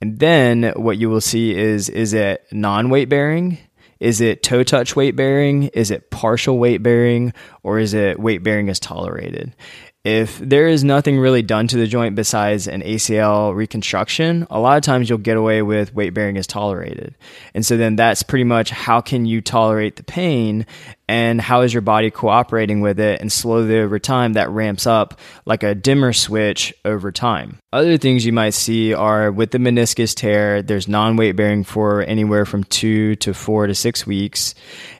And 0.00 0.18
then 0.18 0.72
what 0.76 0.98
you 0.98 1.10
will 1.10 1.20
see 1.20 1.54
is 1.54 1.88
is 1.88 2.14
it 2.14 2.46
non-weight 2.52 3.08
bearing? 3.08 3.58
Is 3.98 4.22
it 4.22 4.42
toe 4.42 4.62
touch 4.62 4.96
weight 4.96 5.14
bearing? 5.14 5.64
Is 5.68 5.90
it 5.90 6.10
partial 6.10 6.58
weight 6.58 6.82
bearing? 6.82 7.34
Or 7.62 7.78
is 7.78 7.92
it 7.92 8.18
weight 8.18 8.42
bearing 8.42 8.70
as 8.70 8.80
tolerated? 8.80 9.54
If 10.02 10.38
there 10.38 10.66
is 10.66 10.82
nothing 10.82 11.18
really 11.18 11.42
done 11.42 11.66
to 11.66 11.76
the 11.76 11.86
joint 11.86 12.14
besides 12.14 12.66
an 12.66 12.80
ACL 12.80 13.54
reconstruction, 13.54 14.46
a 14.48 14.58
lot 14.58 14.78
of 14.78 14.82
times 14.82 15.10
you'll 15.10 15.18
get 15.18 15.36
away 15.36 15.60
with 15.60 15.94
weight 15.94 16.14
bearing 16.14 16.36
is 16.36 16.46
tolerated. 16.46 17.14
And 17.52 17.66
so 17.66 17.76
then 17.76 17.96
that's 17.96 18.22
pretty 18.22 18.44
much 18.44 18.70
how 18.70 19.02
can 19.02 19.26
you 19.26 19.42
tolerate 19.42 19.96
the 19.96 20.02
pain 20.02 20.64
and 21.06 21.38
how 21.38 21.60
is 21.60 21.74
your 21.74 21.82
body 21.82 22.10
cooperating 22.10 22.80
with 22.80 22.98
it 22.98 23.20
and 23.20 23.30
slowly 23.30 23.78
over 23.78 23.98
time 23.98 24.32
that 24.34 24.48
ramps 24.48 24.86
up 24.86 25.20
like 25.44 25.62
a 25.62 25.74
dimmer 25.74 26.14
switch 26.14 26.72
over 26.86 27.12
time. 27.12 27.58
Other 27.70 27.98
things 27.98 28.24
you 28.24 28.32
might 28.32 28.54
see 28.54 28.94
are 28.94 29.30
with 29.30 29.50
the 29.50 29.58
meniscus 29.58 30.14
tear, 30.14 30.62
there's 30.62 30.88
non 30.88 31.16
weight 31.16 31.36
bearing 31.36 31.62
for 31.62 32.00
anywhere 32.04 32.46
from 32.46 32.64
two 32.64 33.16
to 33.16 33.34
four 33.34 33.66
to 33.66 33.74
six 33.74 34.06
weeks. 34.06 34.54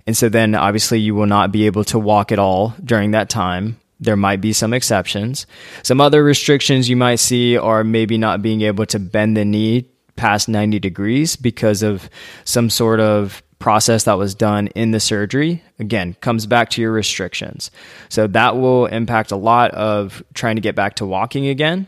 And 0.07 0.15
so 0.15 0.29
then 0.29 0.55
obviously 0.55 1.01
you 1.01 1.15
will 1.15 1.27
not 1.27 1.53
be 1.53 1.65
able 1.65 1.85
to 1.85 1.99
walk 1.99 2.33
at 2.33 2.39
all 2.39 2.75
during 2.85 3.13
that 3.13 3.31
time 3.31 3.80
there 4.01 4.17
might 4.17 4.41
be 4.41 4.53
some 4.53 4.73
exceptions. 4.73 5.47
Some 5.83 6.01
other 6.01 6.25
restrictions 6.25 6.89
you 6.89 6.97
might 6.97 7.17
see 7.17 7.57
are 7.57 7.85
maybe 7.85 8.19
not 8.19 8.43
being 8.43 8.63
able 8.63 8.87
to 8.87 8.99
bend 8.99 9.37
the 9.37 9.45
knee 9.45 9.89
past 10.17 10.49
90 10.49 10.79
degrees 10.79 11.37
because 11.37 11.83
of 11.83 12.09
some 12.45 12.71
sort 12.71 13.01
of 13.01 13.43
process 13.59 14.05
that 14.05 14.15
was 14.15 14.35
done 14.35 14.69
in 14.69 14.91
the 14.91 15.01
surgery. 15.01 15.63
Again, 15.79 16.15
comes 16.21 16.47
back 16.47 16.71
to 16.71 16.81
your 16.81 16.93
restrictions. 16.93 17.71
So 18.09 18.27
that 18.29 18.57
will 18.57 18.87
impact 18.87 19.31
a 19.31 19.37
lot 19.37 19.71
of 19.73 20.23
trying 20.35 20.57
to 20.57 20.63
get 20.63 20.75
back 20.75 20.97
to 20.97 21.07
walking 21.07 21.47
again. 21.47 21.87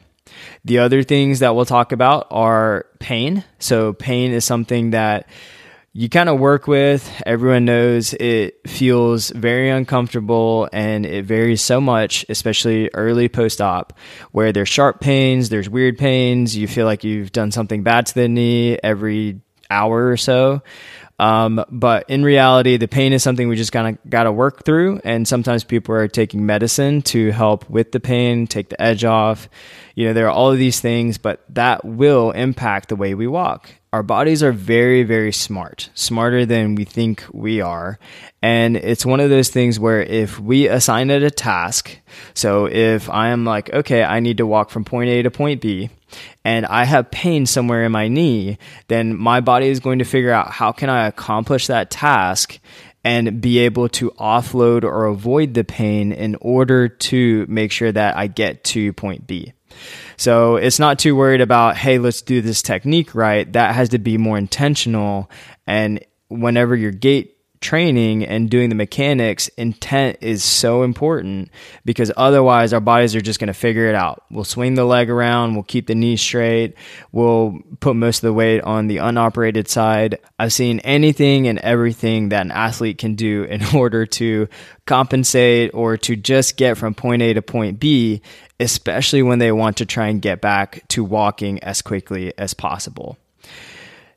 The 0.65 0.79
other 0.79 1.03
things 1.03 1.41
that 1.41 1.55
we'll 1.55 1.65
talk 1.65 1.93
about 1.93 2.27
are 2.31 2.87
pain. 3.01 3.45
So, 3.59 3.93
pain 3.93 4.33
is 4.33 4.45
something 4.45 4.91
that 4.91 5.27
you 5.95 6.09
kind 6.09 6.29
of 6.29 6.41
work 6.41 6.67
with. 6.67 7.11
Everyone 7.27 7.67
knows 7.67 8.15
it 8.15 8.67
feels 8.67 9.29
very 9.31 9.69
uncomfortable 9.69 10.69
and 10.73 11.05
it 11.05 11.27
varies 11.27 11.61
so 11.61 11.81
much, 11.81 12.25
especially 12.31 12.89
early 12.95 13.29
post 13.29 13.61
op, 13.61 13.93
where 14.31 14.53
there's 14.53 14.71
sharp 14.71 15.01
pains, 15.01 15.51
there's 15.51 15.69
weird 15.69 15.99
pains. 15.99 16.57
You 16.57 16.67
feel 16.67 16.87
like 16.87 17.05
you've 17.05 17.33
done 17.33 17.53
something 17.53 17.83
bad 17.83 18.07
to 18.07 18.15
the 18.15 18.29
knee 18.29 18.79
every 18.83 19.41
hour 19.69 20.09
or 20.09 20.17
so. 20.17 20.63
Um, 21.19 21.63
but 21.71 22.09
in 22.09 22.25
reality, 22.25 22.79
the 22.79 22.89
pain 22.89 23.13
is 23.13 23.23
something 23.23 23.47
we 23.49 23.57
just 23.57 23.71
kind 23.71 23.97
of 23.97 24.11
got 24.11 24.25
to 24.25 24.33
work 24.33 24.65
through. 24.65 25.01
And 25.05 25.29
sometimes 25.29 25.63
people 25.63 25.95
are 25.95 26.09
taking 26.09 26.47
medicine 26.47 27.03
to 27.03 27.31
help 27.33 27.69
with 27.69 27.93
the 27.93 28.01
pain, 28.01 28.47
take 28.47 28.71
the 28.71 28.81
edge 28.81 29.05
off. 29.05 29.49
You 29.95 30.07
know, 30.07 30.13
there 30.15 30.27
are 30.27 30.33
all 30.33 30.51
of 30.51 30.59
these 30.59 30.81
things, 30.81 31.19
but 31.19 31.45
that 31.51 31.85
will 31.85 32.31
impact 32.31 32.89
the 32.89 32.97
way 32.97 33.15
we 33.15 33.27
walk 33.27 33.71
our 33.93 34.03
bodies 34.03 34.43
are 34.43 34.53
very, 34.53 35.03
very 35.03 35.33
smart, 35.33 35.91
smarter 35.95 36.47
than 36.47 36.75
we 36.75 36.85
think 36.85 37.25
we 37.31 37.61
are. 37.61 37.99
And 38.41 38.77
it's 38.77 39.05
one 39.05 39.21
of 39.21 39.29
those 39.29 39.51
things 39.51 39.79
where 39.79 40.03
if 40.03 40.41
we 40.41 40.67
assign 40.67 41.11
it 41.11 41.23
a 41.23 41.31
task, 41.31 41.99
so 42.33 42.67
if 42.67 43.11
I 43.11 43.29
am 43.29 43.45
like, 43.45 43.71
okay, 43.71 44.03
I 44.03 44.21
need 44.21 44.39
to 44.39 44.47
walk 44.47 44.71
from 44.71 44.85
point 44.85 45.11
A 45.11 45.23
to 45.23 45.31
point 45.31 45.61
B, 45.61 45.91
and 46.43 46.65
I 46.67 46.85
have 46.85 47.11
pain 47.11 47.45
somewhere 47.45 47.85
in 47.85 47.93
my 47.93 48.09
knee, 48.09 48.57
then 48.89 49.15
my 49.15 49.41
body 49.41 49.69
is 49.69 49.81
going 49.81 49.99
to 49.99 50.07
figure 50.07 50.33
out 50.33 50.51
how 50.51 50.73
can 50.73 50.89
I 50.89 51.07
accomplish 51.07 51.67
that 51.67 51.91
task 51.91 52.59
and 53.05 53.41
be 53.43 53.59
able 53.59 53.89
to 53.91 54.11
offload 54.13 54.85
or 54.85 55.07
avoid 55.07 55.53
the 55.53 55.65
pain 55.65 56.13
in 56.13 56.37
order 56.41 56.89
to 56.89 57.45
make 57.49 57.73
sure 57.73 57.93
that 57.93 58.17
I 58.17 58.27
get 58.27 58.65
to 58.65 58.93
point 58.95 59.27
B. 59.27 59.53
So 60.23 60.55
it's 60.55 60.79
not 60.79 61.01
too 61.01 61.17
worried 61.17 61.41
about, 61.41 61.77
hey, 61.77 61.99
let's 61.99 62.23
do 62.23 62.41
this 62.41 62.63
technique 62.63 63.13
right. 63.13 63.53
That 63.55 63.75
has 63.75 63.89
to 63.89 63.99
be 63.99 64.19
more 64.19 64.39
intentional. 64.39 65.29
And 65.67 65.99
whenever 66.29 66.77
you're 66.77 66.93
gait 66.93 67.39
training 67.63 68.25
and 68.25 68.51
doing 68.51 68.69
the 68.69 68.75
mechanics, 68.75 69.49
intent 69.57 70.19
is 70.21 70.45
so 70.45 70.83
important 70.83 71.51
because 71.85 72.13
otherwise 72.17 72.73
our 72.73 72.81
bodies 72.81 73.15
are 73.15 73.21
just 73.21 73.41
going 73.41 73.49
to 73.49 73.55
figure 73.55 73.89
it 73.89 73.95
out. 73.95 74.25
We'll 74.31 74.45
swing 74.45 74.75
the 74.75 74.85
leg 74.85 75.09
around, 75.09 75.55
we'll 75.55 75.63
keep 75.63 75.87
the 75.87 75.95
knee 75.95 76.17
straight, 76.17 76.75
we'll 77.13 77.59
put 77.81 77.97
most 77.97 78.19
of 78.19 78.29
the 78.29 78.33
weight 78.33 78.61
on 78.63 78.89
the 78.89 78.99
unoperated 78.99 79.69
side. 79.69 80.19
I've 80.39 80.53
seen 80.53 80.81
anything 80.81 81.49
and 81.49 81.59
everything 81.61 82.31
that 82.31 82.43
an 82.43 82.53
athlete 82.53 82.99
can 82.99 83.15
do 83.15 83.45
in 83.51 83.65
order 83.75 84.05
to 84.07 84.49
compensate 84.85 85.73
or 85.73 85.97
to 85.97 86.17
just 86.17 86.57
get 86.57 86.77
from 86.77 86.95
point 86.95 87.23
A 87.23 87.35
to 87.35 87.43
point 87.43 87.81
B 87.81 88.21
especially 88.63 89.23
when 89.23 89.41
they 89.41 89.51
want 89.51 89.79
to 89.79 89.87
try 89.87 90.07
and 90.07 90.23
get 90.23 90.41
back 90.41 90.87
to 90.87 91.03
walking 91.03 91.63
as 91.65 91.83
quickly 91.83 92.33
as 92.39 92.55
possible. 92.55 93.19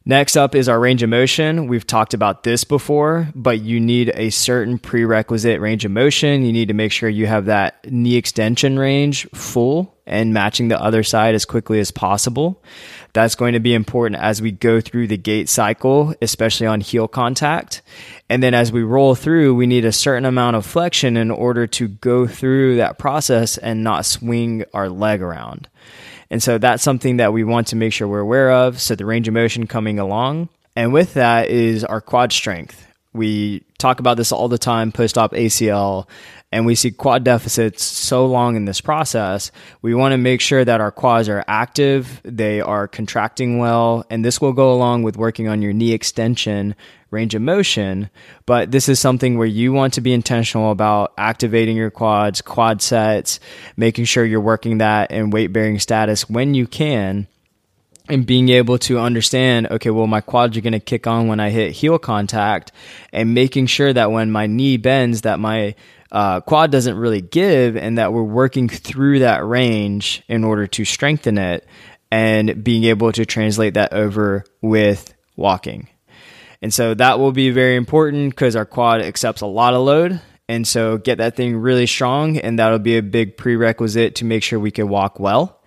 Next 0.07 0.37
up 0.37 0.53
is 0.53 0.69
our 0.69 0.79
range 0.79 1.01
of 1.01 1.09
motion. 1.09 1.65
We've 1.65 1.87
talked 1.87 2.13
about 2.13 2.43
this 2.43 2.63
before, 2.63 3.27
but 3.33 3.61
you 3.61 3.79
need 3.79 4.11
a 4.13 4.29
certain 4.29 4.77
prerequisite 4.77 5.59
range 5.59 5.83
of 5.83 5.89
motion. 5.89 6.45
You 6.45 6.53
need 6.53 6.67
to 6.67 6.75
make 6.75 6.91
sure 6.91 7.09
you 7.09 7.25
have 7.25 7.45
that 7.45 7.91
knee 7.91 8.15
extension 8.15 8.77
range 8.77 9.27
full 9.33 9.97
and 10.05 10.31
matching 10.31 10.67
the 10.67 10.79
other 10.79 11.01
side 11.01 11.33
as 11.33 11.43
quickly 11.43 11.79
as 11.79 11.89
possible. 11.89 12.61
That's 13.13 13.33
going 13.33 13.53
to 13.53 13.59
be 13.59 13.73
important 13.73 14.21
as 14.21 14.43
we 14.43 14.51
go 14.51 14.79
through 14.79 15.07
the 15.07 15.17
gait 15.17 15.49
cycle, 15.49 16.13
especially 16.21 16.67
on 16.67 16.81
heel 16.81 17.07
contact. 17.07 17.81
And 18.29 18.43
then 18.43 18.53
as 18.53 18.71
we 18.71 18.83
roll 18.83 19.15
through, 19.15 19.55
we 19.55 19.65
need 19.65 19.85
a 19.85 19.91
certain 19.91 20.25
amount 20.25 20.55
of 20.55 20.67
flexion 20.67 21.17
in 21.17 21.31
order 21.31 21.65
to 21.65 21.87
go 21.87 22.27
through 22.27 22.75
that 22.75 22.99
process 22.99 23.57
and 23.57 23.83
not 23.83 24.05
swing 24.05 24.65
our 24.71 24.87
leg 24.87 25.23
around. 25.23 25.67
And 26.29 26.41
so 26.41 26.57
that's 26.57 26.83
something 26.83 27.17
that 27.17 27.33
we 27.33 27.43
want 27.43 27.67
to 27.67 27.75
make 27.75 27.93
sure 27.93 28.07
we're 28.07 28.19
aware 28.19 28.51
of. 28.51 28.81
So 28.81 28.95
the 28.95 29.05
range 29.05 29.27
of 29.27 29.33
motion 29.33 29.67
coming 29.67 29.99
along. 29.99 30.49
And 30.75 30.91
with 30.91 31.13
that 31.13 31.49
is 31.49 31.83
our 31.83 32.01
quad 32.01 32.33
strength. 32.33 32.85
We 33.15 33.63
talk 33.77 33.99
about 34.01 34.17
this 34.17 34.33
all 34.33 34.49
the 34.49 34.57
time 34.57 34.91
post 34.91 35.17
op 35.17 35.31
ACL, 35.31 36.07
and 36.51 36.65
we 36.65 36.75
see 36.75 36.91
quad 36.91 37.23
deficits 37.23 37.81
so 37.81 38.25
long 38.25 38.57
in 38.57 38.65
this 38.65 38.81
process. 38.81 39.51
We 39.81 39.95
want 39.95 40.11
to 40.11 40.17
make 40.17 40.41
sure 40.41 40.65
that 40.65 40.81
our 40.81 40.91
quads 40.91 41.29
are 41.29 41.43
active, 41.47 42.21
they 42.23 42.59
are 42.59 42.89
contracting 42.89 43.57
well, 43.57 44.05
and 44.09 44.23
this 44.23 44.41
will 44.41 44.51
go 44.51 44.73
along 44.73 45.03
with 45.03 45.15
working 45.15 45.47
on 45.47 45.61
your 45.61 45.71
knee 45.71 45.93
extension 45.93 46.75
range 47.09 47.35
of 47.35 47.41
motion. 47.41 48.09
But 48.45 48.71
this 48.71 48.89
is 48.89 48.99
something 48.99 49.37
where 49.37 49.47
you 49.47 49.71
want 49.71 49.93
to 49.93 50.01
be 50.01 50.11
intentional 50.11 50.71
about 50.71 51.13
activating 51.17 51.77
your 51.77 51.91
quads, 51.91 52.41
quad 52.41 52.81
sets, 52.81 53.39
making 53.77 54.05
sure 54.05 54.25
you're 54.25 54.41
working 54.41 54.79
that 54.79 55.11
in 55.11 55.29
weight 55.29 55.53
bearing 55.53 55.79
status 55.79 56.29
when 56.29 56.53
you 56.53 56.67
can. 56.67 57.27
And 58.07 58.25
being 58.25 58.49
able 58.49 58.77
to 58.79 58.99
understand, 58.99 59.67
okay, 59.71 59.89
well, 59.89 60.05
my 60.05 60.21
quads 60.21 60.55
are 60.55 60.61
going 60.61 60.73
to 60.73 60.79
kick 60.79 61.07
on 61.07 61.27
when 61.27 61.39
I 61.39 61.49
hit 61.49 61.71
heel 61.71 61.97
contact, 61.97 62.71
and 63.11 63.33
making 63.33 63.65
sure 63.65 63.91
that 63.91 64.11
when 64.11 64.29
my 64.29 64.45
knee 64.45 64.77
bends, 64.77 65.21
that 65.21 65.39
my 65.39 65.73
uh, 66.11 66.41
quad 66.41 66.71
doesn't 66.71 66.97
really 66.97 67.21
give, 67.21 67.75
and 67.75 67.97
that 67.97 68.13
we're 68.13 68.21
working 68.21 68.69
through 68.69 69.19
that 69.19 69.43
range 69.43 70.21
in 70.27 70.43
order 70.43 70.67
to 70.67 70.85
strengthen 70.85 71.39
it, 71.39 71.67
and 72.11 72.63
being 72.63 72.83
able 72.83 73.11
to 73.11 73.25
translate 73.25 73.73
that 73.73 73.91
over 73.91 74.45
with 74.61 75.13
walking. 75.35 75.87
And 76.61 76.71
so 76.73 76.93
that 76.93 77.19
will 77.19 77.31
be 77.31 77.49
very 77.49 77.75
important 77.75 78.29
because 78.29 78.55
our 78.55 78.65
quad 78.65 79.01
accepts 79.01 79.41
a 79.41 79.47
lot 79.47 79.73
of 79.73 79.81
load. 79.81 80.21
And 80.47 80.67
so 80.67 80.99
get 80.99 81.17
that 81.17 81.35
thing 81.35 81.57
really 81.57 81.87
strong, 81.87 82.37
and 82.37 82.59
that'll 82.59 82.77
be 82.77 82.97
a 82.97 83.01
big 83.01 83.35
prerequisite 83.35 84.15
to 84.15 84.25
make 84.25 84.43
sure 84.43 84.59
we 84.59 84.69
can 84.69 84.89
walk 84.89 85.19
well. 85.19 85.63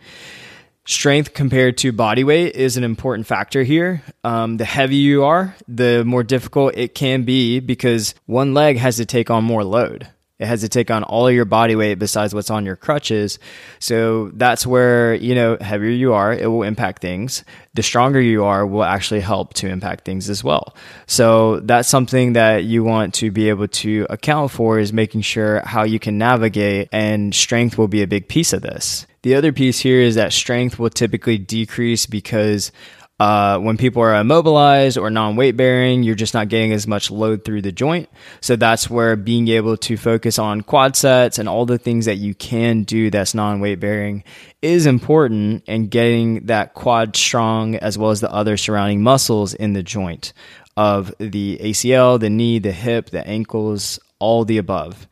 Strength 0.88 1.34
compared 1.34 1.76
to 1.76 1.92
body 1.92 2.24
weight 2.24 2.56
is 2.56 2.78
an 2.78 2.82
important 2.82 3.26
factor 3.26 3.62
here. 3.62 4.02
Um, 4.24 4.56
the 4.56 4.64
heavier 4.64 4.98
you 4.98 5.24
are, 5.24 5.54
the 5.68 6.02
more 6.06 6.22
difficult 6.22 6.78
it 6.78 6.94
can 6.94 7.24
be 7.24 7.60
because 7.60 8.14
one 8.24 8.54
leg 8.54 8.78
has 8.78 8.96
to 8.96 9.04
take 9.04 9.28
on 9.28 9.44
more 9.44 9.62
load. 9.62 10.08
It 10.38 10.46
has 10.46 10.62
to 10.62 10.68
take 10.70 10.90
on 10.90 11.04
all 11.04 11.30
your 11.30 11.44
body 11.44 11.76
weight 11.76 11.98
besides 11.98 12.34
what's 12.34 12.48
on 12.48 12.64
your 12.64 12.74
crutches. 12.74 13.38
So 13.80 14.30
that's 14.32 14.66
where, 14.66 15.12
you 15.12 15.34
know, 15.34 15.58
heavier 15.60 15.90
you 15.90 16.14
are, 16.14 16.32
it 16.32 16.46
will 16.46 16.62
impact 16.62 17.02
things. 17.02 17.44
The 17.74 17.82
stronger 17.82 18.20
you 18.20 18.44
are 18.44 18.66
will 18.66 18.84
actually 18.84 19.20
help 19.20 19.52
to 19.54 19.68
impact 19.68 20.06
things 20.06 20.30
as 20.30 20.42
well. 20.42 20.74
So 21.06 21.60
that's 21.60 21.88
something 21.88 22.32
that 22.32 22.64
you 22.64 22.82
want 22.82 23.12
to 23.14 23.30
be 23.30 23.50
able 23.50 23.68
to 23.68 24.06
account 24.08 24.52
for 24.52 24.78
is 24.78 24.94
making 24.94 25.20
sure 25.20 25.60
how 25.66 25.82
you 25.82 25.98
can 25.98 26.16
navigate 26.16 26.88
and 26.92 27.34
strength 27.34 27.76
will 27.76 27.88
be 27.88 28.00
a 28.00 28.06
big 28.06 28.26
piece 28.26 28.54
of 28.54 28.62
this. 28.62 29.06
The 29.28 29.34
other 29.34 29.52
piece 29.52 29.78
here 29.78 30.00
is 30.00 30.14
that 30.14 30.32
strength 30.32 30.78
will 30.78 30.88
typically 30.88 31.36
decrease 31.36 32.06
because 32.06 32.72
uh, 33.20 33.58
when 33.58 33.76
people 33.76 34.00
are 34.00 34.18
immobilized 34.18 34.96
or 34.96 35.10
non 35.10 35.36
weight 35.36 35.54
bearing, 35.54 36.02
you're 36.02 36.14
just 36.14 36.32
not 36.32 36.48
getting 36.48 36.72
as 36.72 36.86
much 36.86 37.10
load 37.10 37.44
through 37.44 37.60
the 37.60 37.70
joint. 37.70 38.08
So 38.40 38.56
that's 38.56 38.88
where 38.88 39.16
being 39.16 39.48
able 39.48 39.76
to 39.76 39.98
focus 39.98 40.38
on 40.38 40.62
quad 40.62 40.96
sets 40.96 41.38
and 41.38 41.46
all 41.46 41.66
the 41.66 41.76
things 41.76 42.06
that 42.06 42.16
you 42.16 42.34
can 42.34 42.84
do 42.84 43.10
that's 43.10 43.34
non 43.34 43.60
weight 43.60 43.80
bearing 43.80 44.24
is 44.62 44.86
important 44.86 45.62
and 45.68 45.90
getting 45.90 46.46
that 46.46 46.72
quad 46.72 47.14
strong 47.14 47.76
as 47.76 47.98
well 47.98 48.08
as 48.08 48.22
the 48.22 48.32
other 48.32 48.56
surrounding 48.56 49.02
muscles 49.02 49.52
in 49.52 49.74
the 49.74 49.82
joint 49.82 50.32
of 50.74 51.14
the 51.18 51.58
ACL, 51.60 52.18
the 52.18 52.30
knee, 52.30 52.60
the 52.60 52.72
hip, 52.72 53.10
the 53.10 53.28
ankles, 53.28 54.00
all 54.20 54.46
the 54.46 54.56
above. 54.56 55.06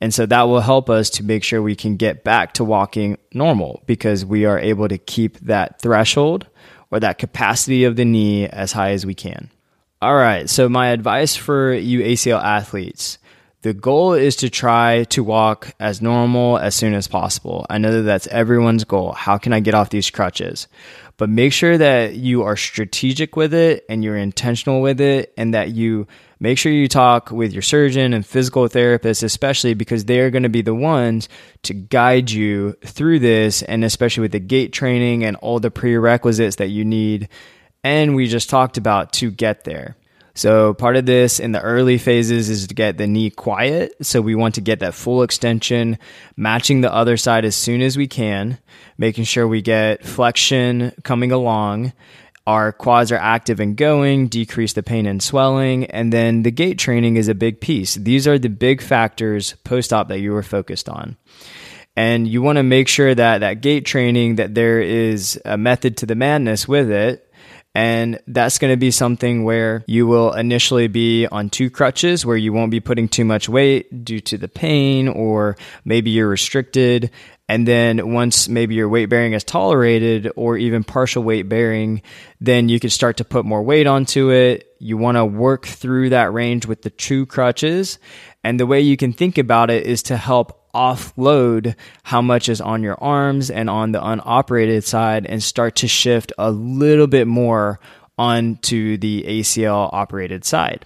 And 0.00 0.14
so 0.14 0.24
that 0.26 0.42
will 0.44 0.60
help 0.60 0.88
us 0.88 1.10
to 1.10 1.24
make 1.24 1.44
sure 1.44 1.60
we 1.60 1.76
can 1.76 1.96
get 1.96 2.24
back 2.24 2.54
to 2.54 2.64
walking 2.64 3.18
normal 3.34 3.82
because 3.86 4.24
we 4.24 4.46
are 4.46 4.58
able 4.58 4.88
to 4.88 4.96
keep 4.96 5.38
that 5.40 5.80
threshold 5.80 6.46
or 6.90 7.00
that 7.00 7.18
capacity 7.18 7.84
of 7.84 7.96
the 7.96 8.04
knee 8.04 8.46
as 8.48 8.72
high 8.72 8.92
as 8.92 9.04
we 9.04 9.14
can. 9.14 9.50
All 10.02 10.16
right, 10.16 10.48
so 10.48 10.68
my 10.68 10.88
advice 10.88 11.36
for 11.36 11.74
you 11.74 12.00
ACL 12.00 12.42
athletes 12.42 13.18
The 13.62 13.74
goal 13.74 14.14
is 14.14 14.36
to 14.36 14.48
try 14.48 15.04
to 15.10 15.22
walk 15.22 15.74
as 15.78 16.00
normal 16.00 16.56
as 16.56 16.74
soon 16.74 16.94
as 16.94 17.06
possible. 17.06 17.66
I 17.68 17.76
know 17.76 17.92
that 17.92 18.02
that's 18.02 18.26
everyone's 18.28 18.84
goal. 18.84 19.12
How 19.12 19.36
can 19.36 19.52
I 19.52 19.60
get 19.60 19.74
off 19.74 19.90
these 19.90 20.08
crutches? 20.08 20.66
But 21.18 21.28
make 21.28 21.52
sure 21.52 21.76
that 21.76 22.14
you 22.14 22.44
are 22.44 22.56
strategic 22.56 23.36
with 23.36 23.52
it 23.52 23.84
and 23.90 24.02
you're 24.02 24.16
intentional 24.16 24.80
with 24.80 25.02
it 25.02 25.34
and 25.36 25.52
that 25.52 25.72
you 25.72 26.08
make 26.40 26.58
sure 26.58 26.72
you 26.72 26.88
talk 26.88 27.30
with 27.30 27.52
your 27.52 27.62
surgeon 27.62 28.12
and 28.12 28.26
physical 28.26 28.66
therapist, 28.66 29.22
especially 29.22 29.74
because 29.74 30.06
they 30.06 30.20
are 30.20 30.30
going 30.30 30.42
to 30.42 30.48
be 30.48 30.62
the 30.62 30.74
ones 30.74 31.28
to 31.62 31.74
guide 31.74 32.30
you 32.30 32.72
through 32.84 33.20
this. 33.20 33.62
And 33.62 33.84
especially 33.84 34.22
with 34.22 34.32
the 34.32 34.40
gait 34.40 34.72
training 34.72 35.24
and 35.24 35.36
all 35.36 35.60
the 35.60 35.70
prerequisites 35.70 36.56
that 36.56 36.68
you 36.68 36.84
need. 36.84 37.28
And 37.84 38.16
we 38.16 38.26
just 38.26 38.50
talked 38.50 38.76
about 38.76 39.12
to 39.14 39.30
get 39.30 39.64
there. 39.64 39.96
So 40.34 40.74
part 40.74 40.96
of 40.96 41.06
this 41.06 41.40
in 41.40 41.52
the 41.52 41.60
early 41.60 41.98
phases 41.98 42.48
is 42.48 42.66
to 42.68 42.74
get 42.74 42.96
the 42.96 43.06
knee 43.06 43.30
quiet. 43.30 43.94
So 44.00 44.20
we 44.20 44.34
want 44.34 44.54
to 44.54 44.60
get 44.60 44.80
that 44.80 44.94
full 44.94 45.22
extension, 45.22 45.98
matching 46.36 46.80
the 46.80 46.92
other 46.92 47.16
side 47.16 47.44
as 47.44 47.56
soon 47.56 47.82
as 47.82 47.96
we 47.96 48.06
can, 48.06 48.58
making 48.96 49.24
sure 49.24 49.46
we 49.46 49.60
get 49.60 50.04
flexion 50.04 50.92
coming 51.02 51.32
along. 51.32 51.92
Our 52.46 52.72
quads 52.72 53.12
are 53.12 53.16
active 53.16 53.60
and 53.60 53.76
going, 53.76 54.28
decrease 54.28 54.72
the 54.72 54.82
pain 54.82 55.06
and 55.06 55.22
swelling, 55.22 55.84
and 55.86 56.12
then 56.12 56.42
the 56.42 56.50
gait 56.50 56.78
training 56.78 57.16
is 57.16 57.28
a 57.28 57.34
big 57.34 57.60
piece. 57.60 57.94
These 57.94 58.26
are 58.26 58.38
the 58.38 58.48
big 58.48 58.80
factors 58.80 59.54
post 59.64 59.92
op 59.92 60.08
that 60.08 60.20
you 60.20 60.32
were 60.32 60.42
focused 60.42 60.88
on 60.88 61.16
and 61.96 62.28
you 62.28 62.40
want 62.40 62.56
to 62.56 62.62
make 62.62 62.88
sure 62.88 63.14
that 63.14 63.38
that 63.38 63.60
gait 63.60 63.84
training 63.84 64.36
that 64.36 64.54
there 64.54 64.80
is 64.80 65.40
a 65.44 65.58
method 65.58 65.96
to 65.98 66.06
the 66.06 66.14
madness 66.14 66.68
with 66.68 66.90
it 66.90 67.29
and 67.74 68.18
that's 68.26 68.58
going 68.58 68.72
to 68.72 68.76
be 68.76 68.90
something 68.90 69.44
where 69.44 69.84
you 69.86 70.06
will 70.06 70.32
initially 70.32 70.88
be 70.88 71.26
on 71.26 71.50
two 71.50 71.70
crutches 71.70 72.26
where 72.26 72.36
you 72.36 72.52
won't 72.52 72.72
be 72.72 72.80
putting 72.80 73.08
too 73.08 73.24
much 73.24 73.48
weight 73.48 74.04
due 74.04 74.20
to 74.20 74.36
the 74.36 74.48
pain, 74.48 75.06
or 75.06 75.56
maybe 75.84 76.10
you're 76.10 76.28
restricted. 76.28 77.10
And 77.48 77.66
then 77.66 78.12
once 78.12 78.48
maybe 78.48 78.74
your 78.74 78.88
weight 78.88 79.06
bearing 79.06 79.32
is 79.32 79.44
tolerated 79.44 80.30
or 80.36 80.56
even 80.56 80.84
partial 80.84 81.22
weight 81.22 81.48
bearing, 81.48 82.02
then 82.40 82.68
you 82.68 82.78
can 82.78 82.90
start 82.90 83.16
to 83.18 83.24
put 83.24 83.44
more 83.44 83.62
weight 83.62 83.86
onto 83.86 84.30
it. 84.30 84.68
You 84.78 84.96
want 84.96 85.16
to 85.16 85.24
work 85.24 85.66
through 85.66 86.10
that 86.10 86.32
range 86.32 86.66
with 86.66 86.82
the 86.82 86.90
two 86.90 87.26
crutches. 87.26 87.98
And 88.42 88.58
the 88.58 88.66
way 88.66 88.80
you 88.80 88.96
can 88.96 89.12
think 89.12 89.36
about 89.36 89.70
it 89.70 89.84
is 89.84 90.04
to 90.04 90.16
help 90.16 90.59
offload 90.74 91.74
how 92.02 92.22
much 92.22 92.48
is 92.48 92.60
on 92.60 92.82
your 92.82 93.02
arms 93.02 93.50
and 93.50 93.68
on 93.70 93.92
the 93.92 94.04
unoperated 94.04 94.84
side 94.84 95.26
and 95.26 95.42
start 95.42 95.76
to 95.76 95.88
shift 95.88 96.32
a 96.38 96.50
little 96.50 97.06
bit 97.06 97.26
more 97.26 97.80
onto 98.18 98.96
the 98.98 99.24
ACL 99.26 99.90
operated 99.92 100.44
side. 100.44 100.84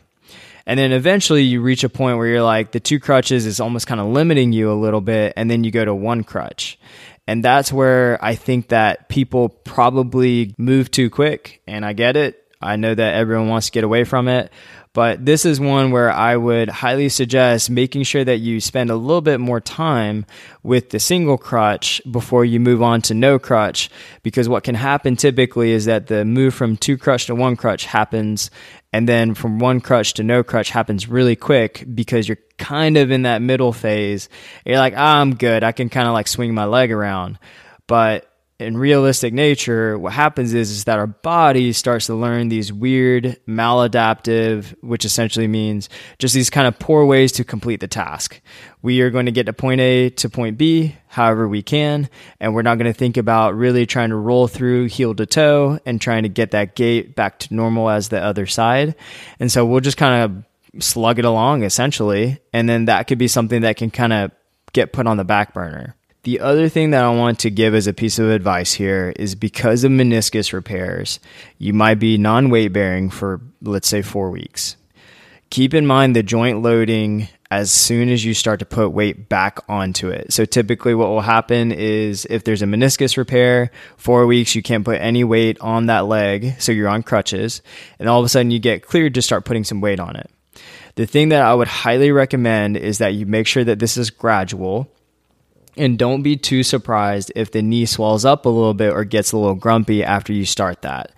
And 0.66 0.78
then 0.78 0.92
eventually 0.92 1.42
you 1.42 1.60
reach 1.60 1.84
a 1.84 1.88
point 1.88 2.16
where 2.16 2.26
you're 2.26 2.42
like, 2.42 2.72
the 2.72 2.80
two 2.80 2.98
crutches 2.98 3.44
is 3.44 3.60
almost 3.60 3.86
kind 3.86 4.00
of 4.00 4.06
limiting 4.06 4.52
you 4.52 4.72
a 4.72 4.74
little 4.74 5.00
bit. 5.00 5.34
And 5.36 5.50
then 5.50 5.64
you 5.64 5.70
go 5.70 5.84
to 5.84 5.94
one 5.94 6.24
crutch. 6.24 6.78
And 7.26 7.44
that's 7.44 7.72
where 7.72 8.22
I 8.22 8.34
think 8.34 8.68
that 8.68 9.08
people 9.08 9.48
probably 9.48 10.54
move 10.58 10.90
too 10.90 11.10
quick. 11.10 11.62
And 11.66 11.84
I 11.84 11.92
get 11.92 12.16
it. 12.16 12.40
I 12.60 12.76
know 12.76 12.94
that 12.94 13.14
everyone 13.14 13.48
wants 13.48 13.66
to 13.66 13.72
get 13.72 13.84
away 13.84 14.04
from 14.04 14.28
it. 14.28 14.50
But 14.94 15.26
this 15.26 15.44
is 15.44 15.58
one 15.58 15.90
where 15.90 16.10
I 16.10 16.36
would 16.36 16.68
highly 16.68 17.08
suggest 17.08 17.68
making 17.68 18.04
sure 18.04 18.24
that 18.24 18.38
you 18.38 18.60
spend 18.60 18.90
a 18.90 18.96
little 18.96 19.20
bit 19.20 19.40
more 19.40 19.60
time 19.60 20.24
with 20.62 20.90
the 20.90 21.00
single 21.00 21.36
crutch 21.36 22.00
before 22.08 22.44
you 22.44 22.60
move 22.60 22.80
on 22.80 23.02
to 23.02 23.14
no 23.14 23.40
crutch. 23.40 23.90
Because 24.22 24.48
what 24.48 24.62
can 24.62 24.76
happen 24.76 25.16
typically 25.16 25.72
is 25.72 25.86
that 25.86 26.06
the 26.06 26.24
move 26.24 26.54
from 26.54 26.76
two 26.76 26.96
crutch 26.96 27.26
to 27.26 27.34
one 27.34 27.56
crutch 27.56 27.86
happens. 27.86 28.52
And 28.92 29.08
then 29.08 29.34
from 29.34 29.58
one 29.58 29.80
crutch 29.80 30.14
to 30.14 30.22
no 30.22 30.44
crutch 30.44 30.70
happens 30.70 31.08
really 31.08 31.34
quick 31.34 31.84
because 31.92 32.28
you're 32.28 32.38
kind 32.56 32.96
of 32.96 33.10
in 33.10 33.22
that 33.22 33.42
middle 33.42 33.72
phase. 33.72 34.28
You're 34.64 34.78
like, 34.78 34.94
oh, 34.94 34.98
I'm 34.98 35.34
good. 35.34 35.64
I 35.64 35.72
can 35.72 35.88
kind 35.88 36.06
of 36.06 36.14
like 36.14 36.28
swing 36.28 36.54
my 36.54 36.66
leg 36.66 36.92
around. 36.92 37.40
But 37.88 38.30
in 38.60 38.76
realistic 38.76 39.34
nature, 39.34 39.98
what 39.98 40.12
happens 40.12 40.54
is, 40.54 40.70
is 40.70 40.84
that 40.84 41.00
our 41.00 41.08
body 41.08 41.72
starts 41.72 42.06
to 42.06 42.14
learn 42.14 42.48
these 42.48 42.72
weird 42.72 43.36
maladaptive, 43.48 44.74
which 44.80 45.04
essentially 45.04 45.48
means 45.48 45.88
just 46.20 46.34
these 46.34 46.50
kind 46.50 46.68
of 46.68 46.78
poor 46.78 47.04
ways 47.04 47.32
to 47.32 47.44
complete 47.44 47.80
the 47.80 47.88
task. 47.88 48.40
We 48.80 49.00
are 49.00 49.10
going 49.10 49.26
to 49.26 49.32
get 49.32 49.46
to 49.46 49.52
point 49.52 49.80
A 49.80 50.10
to 50.10 50.30
point 50.30 50.56
B 50.56 50.96
however 51.08 51.48
we 51.48 51.62
can, 51.62 52.08
and 52.38 52.54
we're 52.54 52.62
not 52.62 52.78
going 52.78 52.92
to 52.92 52.98
think 52.98 53.16
about 53.16 53.56
really 53.56 53.86
trying 53.86 54.10
to 54.10 54.16
roll 54.16 54.46
through 54.46 54.86
heel 54.86 55.14
to 55.16 55.26
toe 55.26 55.80
and 55.84 56.00
trying 56.00 56.22
to 56.22 56.28
get 56.28 56.52
that 56.52 56.76
gait 56.76 57.16
back 57.16 57.40
to 57.40 57.54
normal 57.54 57.90
as 57.90 58.08
the 58.08 58.22
other 58.22 58.46
side. 58.46 58.94
And 59.40 59.50
so 59.50 59.66
we'll 59.66 59.80
just 59.80 59.96
kind 59.96 60.22
of 60.22 60.82
slug 60.82 61.18
it 61.18 61.24
along 61.24 61.64
essentially, 61.64 62.38
and 62.52 62.68
then 62.68 62.84
that 62.84 63.08
could 63.08 63.18
be 63.18 63.28
something 63.28 63.62
that 63.62 63.76
can 63.76 63.90
kind 63.90 64.12
of 64.12 64.30
get 64.72 64.92
put 64.92 65.08
on 65.08 65.16
the 65.16 65.24
back 65.24 65.54
burner. 65.54 65.96
The 66.24 66.40
other 66.40 66.70
thing 66.70 66.90
that 66.90 67.04
I 67.04 67.10
want 67.10 67.38
to 67.40 67.50
give 67.50 67.74
as 67.74 67.86
a 67.86 67.92
piece 67.92 68.18
of 68.18 68.30
advice 68.30 68.72
here 68.72 69.12
is 69.16 69.34
because 69.34 69.84
of 69.84 69.92
meniscus 69.92 70.54
repairs, 70.54 71.20
you 71.58 71.74
might 71.74 71.96
be 71.96 72.16
non 72.16 72.48
weight 72.48 72.72
bearing 72.72 73.10
for, 73.10 73.42
let's 73.60 73.88
say, 73.88 74.00
four 74.00 74.30
weeks. 74.30 74.76
Keep 75.50 75.74
in 75.74 75.86
mind 75.86 76.16
the 76.16 76.22
joint 76.22 76.62
loading 76.62 77.28
as 77.50 77.70
soon 77.70 78.08
as 78.08 78.24
you 78.24 78.32
start 78.32 78.58
to 78.60 78.64
put 78.64 78.88
weight 78.88 79.28
back 79.28 79.58
onto 79.68 80.08
it. 80.08 80.32
So 80.32 80.46
typically 80.46 80.94
what 80.94 81.10
will 81.10 81.20
happen 81.20 81.70
is 81.70 82.26
if 82.30 82.42
there's 82.42 82.62
a 82.62 82.66
meniscus 82.66 83.18
repair, 83.18 83.70
4 83.98 84.26
weeks 84.26 84.54
you 84.54 84.62
can't 84.62 84.84
put 84.84 85.02
any 85.02 85.24
weight 85.24 85.60
on 85.60 85.86
that 85.86 86.06
leg, 86.06 86.54
so 86.58 86.72
you're 86.72 86.88
on 86.88 87.02
crutches, 87.02 87.60
and 87.98 88.08
all 88.08 88.18
of 88.18 88.24
a 88.24 88.30
sudden 88.30 88.50
you 88.50 88.58
get 88.58 88.82
cleared 88.86 89.14
to 89.14 89.22
start 89.22 89.44
putting 89.44 89.62
some 89.62 89.82
weight 89.82 90.00
on 90.00 90.16
it. 90.16 90.30
The 90.94 91.06
thing 91.06 91.28
that 91.28 91.42
I 91.42 91.52
would 91.52 91.68
highly 91.68 92.10
recommend 92.12 92.78
is 92.78 92.96
that 92.98 93.12
you 93.12 93.26
make 93.26 93.46
sure 93.46 93.62
that 93.62 93.78
this 93.78 93.98
is 93.98 94.08
gradual 94.08 94.90
and 95.76 95.98
don't 95.98 96.22
be 96.22 96.36
too 96.36 96.62
surprised 96.62 97.32
if 97.34 97.50
the 97.50 97.62
knee 97.62 97.86
swells 97.86 98.24
up 98.24 98.46
a 98.46 98.48
little 98.48 98.74
bit 98.74 98.92
or 98.92 99.04
gets 99.04 99.32
a 99.32 99.36
little 99.36 99.54
grumpy 99.54 100.04
after 100.04 100.32
you 100.32 100.44
start 100.44 100.82
that 100.82 101.12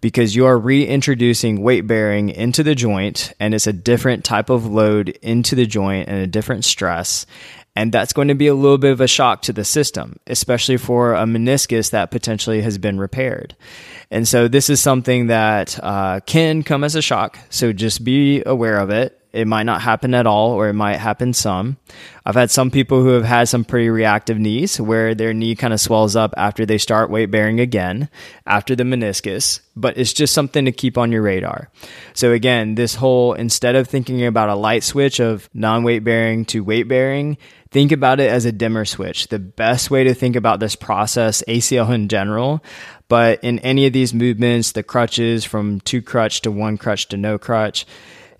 because 0.00 0.34
you 0.34 0.46
are 0.46 0.58
reintroducing 0.58 1.62
weight 1.62 1.86
bearing 1.86 2.30
into 2.30 2.62
the 2.62 2.74
joint 2.74 3.32
and 3.38 3.54
it's 3.54 3.66
a 3.66 3.72
different 3.72 4.24
type 4.24 4.50
of 4.50 4.66
load 4.66 5.10
into 5.22 5.54
the 5.54 5.66
joint 5.66 6.08
and 6.08 6.18
a 6.18 6.26
different 6.26 6.64
stress. 6.64 7.26
And 7.76 7.92
that's 7.92 8.12
going 8.12 8.28
to 8.28 8.34
be 8.34 8.48
a 8.48 8.54
little 8.54 8.78
bit 8.78 8.90
of 8.90 9.00
a 9.00 9.06
shock 9.06 9.42
to 9.42 9.52
the 9.52 9.64
system, 9.64 10.18
especially 10.26 10.76
for 10.76 11.14
a 11.14 11.24
meniscus 11.24 11.90
that 11.90 12.10
potentially 12.10 12.62
has 12.62 12.78
been 12.78 12.98
repaired. 12.98 13.54
And 14.10 14.26
so 14.26 14.48
this 14.48 14.68
is 14.68 14.80
something 14.80 15.28
that 15.28 15.78
uh, 15.82 16.20
can 16.26 16.64
come 16.64 16.82
as 16.82 16.96
a 16.96 17.02
shock. 17.02 17.38
So 17.48 17.72
just 17.72 18.02
be 18.02 18.42
aware 18.44 18.78
of 18.78 18.90
it. 18.90 19.19
It 19.32 19.46
might 19.46 19.62
not 19.62 19.82
happen 19.82 20.12
at 20.14 20.26
all, 20.26 20.52
or 20.52 20.68
it 20.68 20.74
might 20.74 20.96
happen 20.96 21.32
some. 21.32 21.76
I've 22.26 22.34
had 22.34 22.50
some 22.50 22.70
people 22.70 23.02
who 23.02 23.10
have 23.10 23.24
had 23.24 23.48
some 23.48 23.64
pretty 23.64 23.88
reactive 23.88 24.38
knees 24.38 24.80
where 24.80 25.14
their 25.14 25.32
knee 25.32 25.54
kind 25.54 25.72
of 25.72 25.80
swells 25.80 26.16
up 26.16 26.34
after 26.36 26.66
they 26.66 26.78
start 26.78 27.10
weight 27.10 27.30
bearing 27.30 27.60
again, 27.60 28.08
after 28.46 28.74
the 28.74 28.82
meniscus, 28.82 29.60
but 29.76 29.96
it's 29.96 30.12
just 30.12 30.34
something 30.34 30.64
to 30.64 30.72
keep 30.72 30.98
on 30.98 31.12
your 31.12 31.22
radar. 31.22 31.70
So, 32.12 32.32
again, 32.32 32.74
this 32.74 32.96
whole 32.96 33.34
instead 33.34 33.76
of 33.76 33.88
thinking 33.88 34.24
about 34.26 34.48
a 34.48 34.54
light 34.56 34.82
switch 34.82 35.20
of 35.20 35.48
non 35.54 35.84
weight 35.84 36.02
bearing 36.02 36.44
to 36.46 36.64
weight 36.64 36.88
bearing, 36.88 37.38
think 37.70 37.92
about 37.92 38.18
it 38.18 38.30
as 38.30 38.44
a 38.44 38.52
dimmer 38.52 38.84
switch. 38.84 39.28
The 39.28 39.38
best 39.38 39.90
way 39.90 40.04
to 40.04 40.14
think 40.14 40.34
about 40.34 40.60
this 40.60 40.74
process, 40.74 41.42
ACL 41.46 41.90
in 41.94 42.08
general, 42.08 42.64
but 43.08 43.42
in 43.42 43.58
any 43.60 43.86
of 43.86 43.92
these 43.92 44.12
movements, 44.12 44.72
the 44.72 44.82
crutches 44.82 45.44
from 45.44 45.80
two 45.80 46.02
crutch 46.02 46.42
to 46.42 46.50
one 46.50 46.78
crutch 46.78 47.08
to 47.08 47.16
no 47.16 47.38
crutch, 47.38 47.86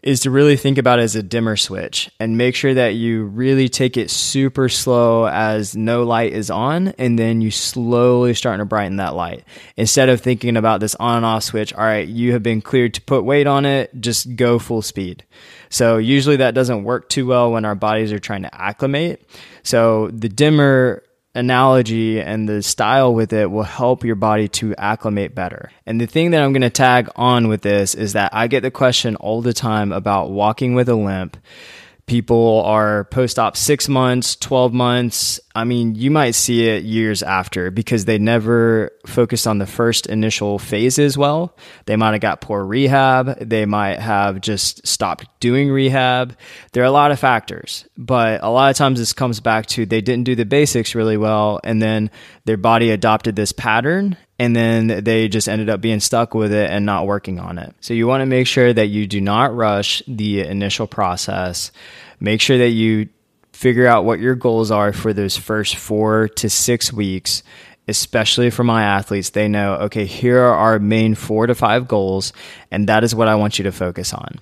is 0.03 0.21
to 0.21 0.31
really 0.31 0.57
think 0.57 0.79
about 0.79 0.99
as 0.99 1.15
a 1.15 1.23
dimmer 1.23 1.57
switch 1.57 2.11
and 2.19 2.39
make 2.39 2.55
sure 2.55 2.73
that 2.75 2.95
you 2.95 3.25
really 3.25 3.69
take 3.69 3.97
it 3.97 4.11
super 4.11 4.69
slow 4.69 5.27
as 5.27 5.77
no 5.77 6.03
light 6.03 6.33
is 6.33 6.51
on 6.51 6.89
and 6.99 7.19
then 7.19 7.41
you 7.41 7.51
slowly 7.51 8.35
starting 8.35 8.61
to 8.61 8.65
brighten 8.65 8.97
that 8.97 9.15
light. 9.15 9.45
Instead 9.77 10.09
of 10.09 10.21
thinking 10.21 10.57
about 10.57 10.81
this 10.81 10.95
on 10.97 11.19
and 11.19 11.27
off 11.27 11.45
switch 11.45 11.73
all 11.75 11.85
right 11.85 12.09
you 12.09 12.33
have 12.33 12.43
been 12.43 12.63
cleared 12.63 12.95
to 12.95 13.03
put 13.03 13.25
weight 13.25 13.47
on 13.47 13.67
it 13.67 13.91
just 14.01 14.37
go 14.37 14.59
full 14.59 14.83
speed. 14.83 15.25
So 15.69 15.99
usually 15.99 16.37
that 16.37 16.55
doesn't 16.55 16.85
work 16.85 17.09
too 17.09 17.27
well 17.27 17.53
when 17.53 17.65
our 17.65 17.75
bodies 17.75 18.13
are 18.13 18.19
trying 18.19 18.43
to 18.43 18.55
acclimate. 18.55 19.29
So 19.63 20.09
the 20.09 20.29
dimmer 20.29 21.03
analogy 21.35 22.21
and 22.21 22.49
the 22.49 22.63
style 22.63 23.15
with 23.15 23.33
it 23.33 23.51
will 23.51 23.63
help 23.63 24.05
your 24.05 24.17
body 24.17 24.49
to 24.49 24.75
acclimate 24.77 25.35
better. 25.35 25.71
And 25.87 26.01
the 26.01 26.07
thing 26.07 26.33
that 26.33 26.43
I'm 26.43 26.53
going 26.53 26.63
to 26.63 26.71
tag 26.71 27.09
on 27.17 27.49
with 27.49 27.63
this 27.63 27.95
is 27.95 28.15
that 28.15 28.35
I 28.35 28.49
get 28.49 28.63
the 28.63 28.71
question 28.71 29.17
all 29.17 29.43
the 29.43 29.53
time 29.53 29.93
about 29.93 30.31
walking 30.31 30.75
with 30.75 30.89
a 30.89 30.95
limp 30.95 31.37
people 32.11 32.61
are 32.67 33.05
post 33.05 33.39
op 33.39 33.57
six 33.57 33.89
months, 33.89 34.35
12 34.35 34.73
months. 34.73 35.39
I 35.55 35.63
mean, 35.63 35.95
you 35.95 36.11
might 36.11 36.33
see 36.33 36.69
it 36.69 36.83
years 36.83 37.23
after 37.23 37.71
because 37.71 38.05
they 38.05 38.19
never 38.19 38.91
focused 39.07 39.47
on 39.47 39.59
the 39.59 39.67
first 39.67 40.07
initial 40.07 40.59
phases 40.59 41.17
well. 41.17 41.57
They 41.87 41.95
might 41.95 42.11
have 42.11 42.21
got 42.21 42.41
poor 42.41 42.65
rehab. 42.65 43.39
They 43.39 43.65
might 43.65 44.01
have 44.01 44.41
just 44.41 44.85
stopped 44.85 45.29
doing 45.39 45.71
rehab. 45.71 46.37
There 46.73 46.83
are 46.83 46.87
a 46.87 46.91
lot 46.91 47.13
of 47.13 47.21
factors, 47.21 47.85
but 47.97 48.43
a 48.43 48.51
lot 48.51 48.73
of 48.73 48.77
times 48.77 48.99
this 48.99 49.13
comes 49.13 49.39
back 49.39 49.67
to 49.67 49.87
they 49.87 50.01
didn't 50.01 50.25
do 50.25 50.35
the 50.35 50.45
basics 50.45 50.97
really 50.97 51.17
well. 51.17 51.61
And 51.63 51.81
then 51.81 52.11
their 52.51 52.57
body 52.57 52.91
adopted 52.91 53.37
this 53.37 53.53
pattern 53.53 54.17
and 54.41 54.57
then 54.57 55.05
they 55.05 55.29
just 55.29 55.49
ended 55.49 55.71
up 55.71 55.81
being 55.81 56.01
stuck 56.01 56.35
with 56.35 56.53
it 56.53 56.69
and 56.69 56.85
not 56.85 57.07
working 57.07 57.39
on 57.39 57.59
it. 57.59 57.73
So 57.79 57.95
you 57.95 58.09
want 58.09 58.23
to 58.23 58.27
make 58.27 58.49
sure 58.49 58.73
that 58.73 58.89
you 58.89 59.07
do 59.07 59.21
not 59.21 59.55
rush 59.55 60.03
the 60.09 60.41
initial 60.41 60.89
process. 60.89 61.71
Make 62.19 62.41
sure 62.41 62.59
that 62.59 62.71
you 62.71 63.09
figure 63.53 63.87
out 63.87 64.05
what 64.05 64.19
your 64.19 64.35
goals 64.35 64.73
are 64.73 64.93
for 64.93 65.13
those 65.13 65.37
first 65.37 65.77
four 65.77 66.27
to 66.27 66.51
six 66.51 66.93
weeks 66.93 67.45
especially 67.89 68.51
for 68.51 68.63
my 68.63 68.85
athletes, 68.85 69.31
they 69.31 69.49
know, 69.49 69.75
okay, 69.75 70.05
here 70.05 70.39
are 70.39 70.55
our 70.55 70.79
main 70.79 71.17
four 71.17 71.49
to 71.49 71.57
five 71.57 71.89
goals, 71.89 72.33
and 72.71 72.89
that 72.89 73.03
is 73.03 73.17
what 73.17 73.27
I 73.27 73.35
want 73.35 73.59
you 73.59 73.65
to 73.65 73.73
focus 73.73 74.15
on. 74.15 74.37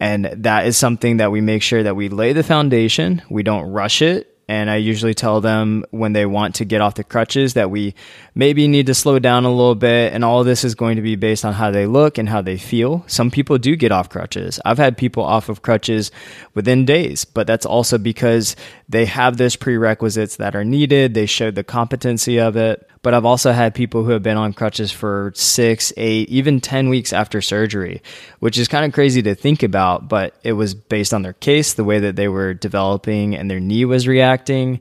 And 0.00 0.24
that 0.38 0.66
is 0.66 0.76
something 0.76 1.18
that 1.18 1.30
we 1.30 1.40
make 1.40 1.62
sure 1.62 1.84
that 1.84 1.94
we 1.94 2.08
lay 2.08 2.32
the 2.32 2.42
foundation, 2.42 3.22
we 3.30 3.44
don't 3.44 3.70
rush 3.70 4.02
it, 4.02 4.37
and 4.48 4.70
I 4.70 4.76
usually 4.76 5.12
tell 5.12 5.42
them 5.42 5.84
when 5.90 6.14
they 6.14 6.24
want 6.24 6.54
to 6.56 6.64
get 6.64 6.80
off 6.80 6.94
the 6.94 7.04
crutches 7.04 7.52
that 7.52 7.70
we 7.70 7.94
maybe 8.34 8.66
need 8.66 8.86
to 8.86 8.94
slow 8.94 9.18
down 9.18 9.44
a 9.44 9.50
little 9.50 9.74
bit. 9.74 10.14
And 10.14 10.24
all 10.24 10.42
this 10.42 10.64
is 10.64 10.74
going 10.74 10.96
to 10.96 11.02
be 11.02 11.16
based 11.16 11.44
on 11.44 11.52
how 11.52 11.70
they 11.70 11.86
look 11.86 12.16
and 12.16 12.26
how 12.26 12.40
they 12.40 12.56
feel. 12.56 13.04
Some 13.06 13.30
people 13.30 13.58
do 13.58 13.76
get 13.76 13.92
off 13.92 14.08
crutches. 14.08 14.58
I've 14.64 14.78
had 14.78 14.96
people 14.96 15.22
off 15.22 15.50
of 15.50 15.60
crutches 15.60 16.10
within 16.54 16.86
days, 16.86 17.26
but 17.26 17.46
that's 17.46 17.66
also 17.66 17.98
because 17.98 18.56
they 18.88 19.04
have 19.04 19.36
those 19.36 19.54
prerequisites 19.54 20.36
that 20.36 20.56
are 20.56 20.64
needed. 20.64 21.12
They 21.12 21.26
showed 21.26 21.54
the 21.54 21.64
competency 21.64 22.40
of 22.40 22.56
it. 22.56 22.88
But 23.08 23.14
I've 23.14 23.24
also 23.24 23.52
had 23.52 23.74
people 23.74 24.04
who 24.04 24.10
have 24.10 24.22
been 24.22 24.36
on 24.36 24.52
crutches 24.52 24.92
for 24.92 25.32
six, 25.34 25.94
eight, 25.96 26.28
even 26.28 26.60
10 26.60 26.90
weeks 26.90 27.14
after 27.14 27.40
surgery, 27.40 28.02
which 28.40 28.58
is 28.58 28.68
kind 28.68 28.84
of 28.84 28.92
crazy 28.92 29.22
to 29.22 29.34
think 29.34 29.62
about, 29.62 30.10
but 30.10 30.34
it 30.42 30.52
was 30.52 30.74
based 30.74 31.14
on 31.14 31.22
their 31.22 31.32
case, 31.32 31.72
the 31.72 31.84
way 31.84 32.00
that 32.00 32.16
they 32.16 32.28
were 32.28 32.52
developing 32.52 33.34
and 33.34 33.50
their 33.50 33.60
knee 33.60 33.86
was 33.86 34.06
reacting. 34.06 34.80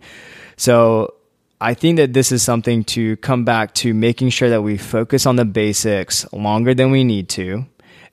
So 0.57 1.13
I 1.61 1.73
think 1.73 1.95
that 1.99 2.11
this 2.11 2.33
is 2.33 2.43
something 2.43 2.83
to 2.95 3.15
come 3.15 3.45
back 3.45 3.73
to 3.75 3.93
making 3.93 4.31
sure 4.31 4.49
that 4.49 4.61
we 4.61 4.77
focus 4.77 5.25
on 5.25 5.37
the 5.37 5.45
basics 5.45 6.25
longer 6.33 6.73
than 6.73 6.91
we 6.91 7.05
need 7.05 7.29
to 7.29 7.65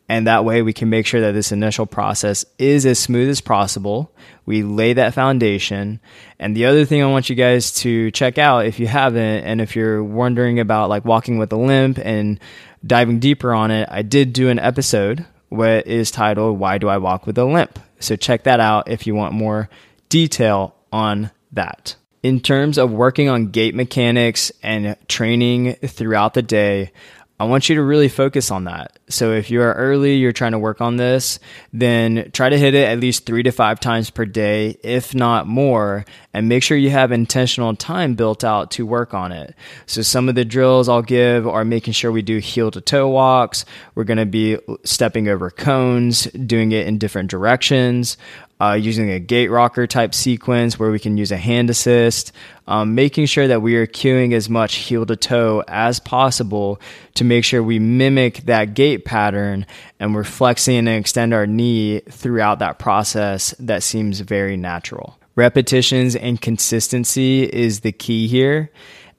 and 0.09 0.27
that 0.27 0.45
way 0.45 0.63
we 0.63 0.73
can 0.73 0.91
make 0.91 1.07
sure 1.07 1.21
that 1.23 1.33
this 1.33 1.53
initial 1.53 1.87
process 1.87 2.45
is 2.59 2.85
as 2.85 2.99
smooth 2.99 3.29
as 3.29 3.41
possible. 3.41 4.13
We 4.45 4.63
lay 4.63 4.93
that 4.93 5.15
foundation. 5.15 6.01
And 6.39 6.55
the 6.55 6.67
other 6.67 6.85
thing 6.85 7.03
I 7.03 7.07
want 7.07 7.31
you 7.31 7.37
guys 7.37 7.73
to 7.77 8.11
check 8.11 8.37
out 8.37 8.67
if 8.67 8.79
you 8.79 8.87
haven't, 8.87 9.45
and 9.45 9.61
if 9.61 9.75
you're 9.75 10.05
wondering 10.05 10.61
about 10.61 10.91
like 10.91 11.05
walking 11.05 11.39
with 11.39 11.53
a 11.53 11.57
limp 11.57 11.99
and 11.99 12.39
diving 12.87 13.19
deeper 13.19 13.55
on 13.55 13.71
it, 13.71 13.89
I 13.91 14.03
did 14.03 14.33
do 14.33 14.51
an 14.51 14.59
episode 14.59 15.25
what 15.55 15.87
is 15.87 16.11
titled 16.11 16.59
Why 16.59 16.79
Do 16.79 16.89
I 16.89 16.99
Walk 16.99 17.27
with 17.27 17.39
a 17.39 17.45
Limp? 17.45 17.79
So 18.01 18.17
check 18.17 18.45
that 18.45 18.61
out 18.61 18.91
if 18.91 19.07
you 19.07 19.15
want 19.15 19.35
more 19.35 19.69
detail 20.09 20.75
on 20.93 21.31
that. 21.53 21.97
In 22.23 22.41
terms 22.41 22.79
of 22.79 22.91
working 22.91 23.29
on 23.29 23.51
gait 23.51 23.75
mechanics 23.75 24.51
and 24.63 24.97
training 25.09 25.75
throughout 25.75 26.35
the 26.35 26.43
day, 26.43 26.91
I 27.39 27.45
want 27.45 27.69
you 27.69 27.77
to 27.77 27.83
really 27.83 28.09
focus 28.09 28.51
on 28.51 28.65
that. 28.65 28.99
So 29.09 29.33
if 29.33 29.51
you 29.51 29.61
are 29.61 29.75
early, 29.75 30.17
you're 30.17 30.33
trying 30.33 30.53
to 30.53 30.59
work 30.59 30.81
on 30.81 30.97
this, 30.97 31.39
then 31.73 32.31
try 32.33 32.49
to 32.49 32.59
hit 32.59 32.75
it 32.75 32.89
at 32.89 33.01
least 33.01 33.27
three 33.27 33.43
to 33.43 33.53
five 33.53 33.79
times 33.79 34.09
per 34.09 34.25
day, 34.25 34.79
if 34.83 35.15
not 35.15 35.47
more, 35.47 36.07
and 36.33 36.49
make 36.49 36.63
sure 36.63 36.77
you 36.77 36.89
have 36.89 37.13
intentional 37.13 37.77
time 37.77 38.15
built 38.15 38.45
out 38.45 38.71
to 38.73 38.87
work 38.87 39.13
on 39.13 39.31
it. 39.31 39.55
So 39.85 40.01
some 40.01 40.29
of 40.29 40.35
the 40.35 40.45
drills 40.45 40.89
I'll 40.89 41.03
give 41.03 41.47
are 41.47 41.65
making 41.67 41.93
sure 41.93 42.11
we 42.11 42.23
do 42.23 42.39
heel 42.39 42.71
to 42.71 42.81
toe 42.81 43.09
walks. 43.09 43.67
We're 43.95 44.05
going 44.05 44.19
to 44.19 44.27
be 44.27 44.59
stepping 44.85 45.29
over 45.29 45.51
cones, 45.51 46.25
doing 46.25 46.73
it 46.73 46.87
in 46.87 46.97
different 46.97 47.31
directions 47.31 48.17
uh, 48.61 48.75
using 48.75 49.11
a 49.11 49.19
gait 49.19 49.49
rocker 49.49 49.87
type 49.87 50.15
sequence 50.15 50.79
where 50.79 50.91
we 50.91 50.99
can 50.99 51.17
use 51.17 51.33
a 51.33 51.37
hand 51.37 51.71
assist, 51.71 52.33
um, 52.67 52.95
making 52.95 53.27
sure 53.27 53.49
that 53.49 53.63
we 53.63 53.77
are 53.77 53.87
cueing 53.87 54.33
as 54.33 54.49
much 54.49 54.77
heel 54.77 55.05
to 55.05 55.17
toe 55.17 55.63
as 55.67 55.99
possible 55.99 56.81
to 57.15 57.25
make 57.25 57.45
sure 57.45 57.63
we 57.63 57.79
mimic 57.79 58.39
that 58.45 58.75
pattern 59.03 59.67
and 59.99 60.15
we're 60.15 60.25
flexing 60.25 60.79
and 60.79 60.89
extend 60.89 61.35
our 61.35 61.47
knee 61.47 62.01
throughout 62.11 62.59
that 62.59 62.79
process 62.79 63.55
that 63.59 63.83
seems 63.83 64.21
very 64.21 64.57
natural. 64.57 65.19
Repetitions 65.37 66.15
and 66.15 66.41
consistency 66.41 67.43
is 67.43 67.81
the 67.81 67.93
key 67.93 68.29
here. 68.29 68.71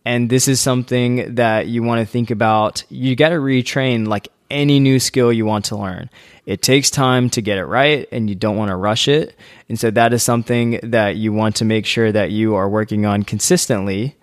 And 0.06 0.30
this 0.30 0.48
is 0.48 0.62
something 0.62 1.36
that 1.36 1.68
you 1.68 1.82
want 1.82 2.00
to 2.00 2.06
think 2.06 2.30
about. 2.30 2.84
You 2.90 3.16
got 3.16 3.30
to 3.30 3.36
retrain 3.36 4.08
like 4.08 4.30
any 4.50 4.80
new 4.80 5.00
skill 5.00 5.34
you 5.34 5.46
want 5.46 5.66
to 5.66 5.76
learn. 5.76 6.10
It 6.46 6.62
takes 6.62 6.92
time 6.92 7.30
to 7.32 7.42
get 7.42 7.58
it 7.58 7.66
right 7.66 8.08
and 8.12 8.30
you 8.30 8.36
don't 8.36 8.56
want 8.56 8.70
to 8.70 8.76
rush 8.76 9.08
it. 9.08 9.36
And 9.68 9.80
so 9.80 9.90
that 9.92 10.14
is 10.14 10.22
something 10.24 10.80
that 10.84 11.16
you 11.16 11.34
want 11.34 11.56
to 11.58 11.66
make 11.66 11.86
sure 11.86 12.12
that 12.12 12.32
you 12.32 12.56
are 12.56 12.70
working 12.70 13.06
on 13.06 13.24
consistently. 13.24 14.16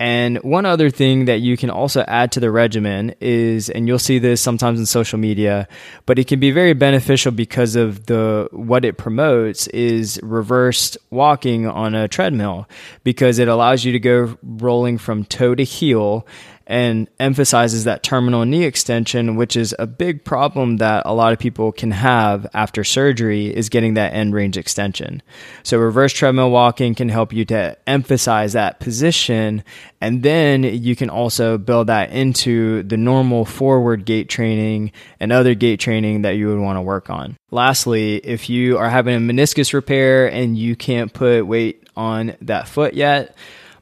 And 0.00 0.38
one 0.38 0.64
other 0.64 0.90
thing 0.90 1.24
that 1.24 1.40
you 1.40 1.56
can 1.56 1.70
also 1.70 2.04
add 2.06 2.30
to 2.32 2.40
the 2.40 2.52
regimen 2.52 3.14
is, 3.20 3.68
and 3.68 3.88
you'll 3.88 3.98
see 3.98 4.20
this 4.20 4.40
sometimes 4.40 4.78
in 4.78 4.86
social 4.86 5.18
media, 5.18 5.66
but 6.06 6.20
it 6.20 6.28
can 6.28 6.38
be 6.38 6.52
very 6.52 6.72
beneficial 6.72 7.32
because 7.32 7.74
of 7.74 8.06
the, 8.06 8.48
what 8.52 8.84
it 8.84 8.96
promotes 8.96 9.66
is 9.68 10.20
reversed 10.22 10.98
walking 11.10 11.66
on 11.66 11.96
a 11.96 12.06
treadmill 12.06 12.68
because 13.02 13.40
it 13.40 13.48
allows 13.48 13.84
you 13.84 13.90
to 13.90 13.98
go 13.98 14.38
rolling 14.42 14.98
from 14.98 15.24
toe 15.24 15.56
to 15.56 15.64
heel 15.64 16.24
and 16.68 17.08
emphasizes 17.18 17.84
that 17.84 18.02
terminal 18.02 18.44
knee 18.44 18.64
extension, 18.64 19.36
which 19.36 19.56
is 19.56 19.74
a 19.78 19.86
big 19.86 20.22
problem 20.22 20.76
that 20.76 21.02
a 21.06 21.14
lot 21.14 21.32
of 21.32 21.38
people 21.38 21.72
can 21.72 21.90
have 21.90 22.46
after 22.52 22.84
surgery 22.84 23.46
is 23.46 23.70
getting 23.70 23.94
that 23.94 24.12
end 24.12 24.34
range 24.34 24.58
extension. 24.58 25.22
So 25.62 25.78
reverse 25.78 26.12
treadmill 26.12 26.50
walking 26.50 26.94
can 26.94 27.08
help 27.08 27.32
you 27.32 27.46
to 27.46 27.76
emphasize 27.88 28.52
that 28.52 28.80
position. 28.80 29.64
And 30.02 30.22
then 30.22 30.62
you 30.62 30.94
can 30.94 31.08
also 31.08 31.56
build 31.56 31.86
that 31.86 32.10
into 32.10 32.82
the 32.82 32.98
normal 32.98 33.46
forward 33.46 34.04
gait 34.04 34.28
training 34.28 34.92
and 35.18 35.32
other 35.32 35.54
gait 35.54 35.80
training 35.80 36.22
that 36.22 36.36
you 36.36 36.48
would 36.48 36.60
want 36.60 36.76
to 36.76 36.82
work 36.82 37.08
on. 37.08 37.38
Lastly, 37.50 38.16
if 38.16 38.50
you 38.50 38.76
are 38.76 38.90
having 38.90 39.16
a 39.16 39.32
meniscus 39.32 39.72
repair 39.72 40.30
and 40.30 40.58
you 40.58 40.76
can't 40.76 41.14
put 41.14 41.46
weight 41.46 41.88
on 41.96 42.36
that 42.42 42.68
foot 42.68 42.92
yet, 42.92 43.34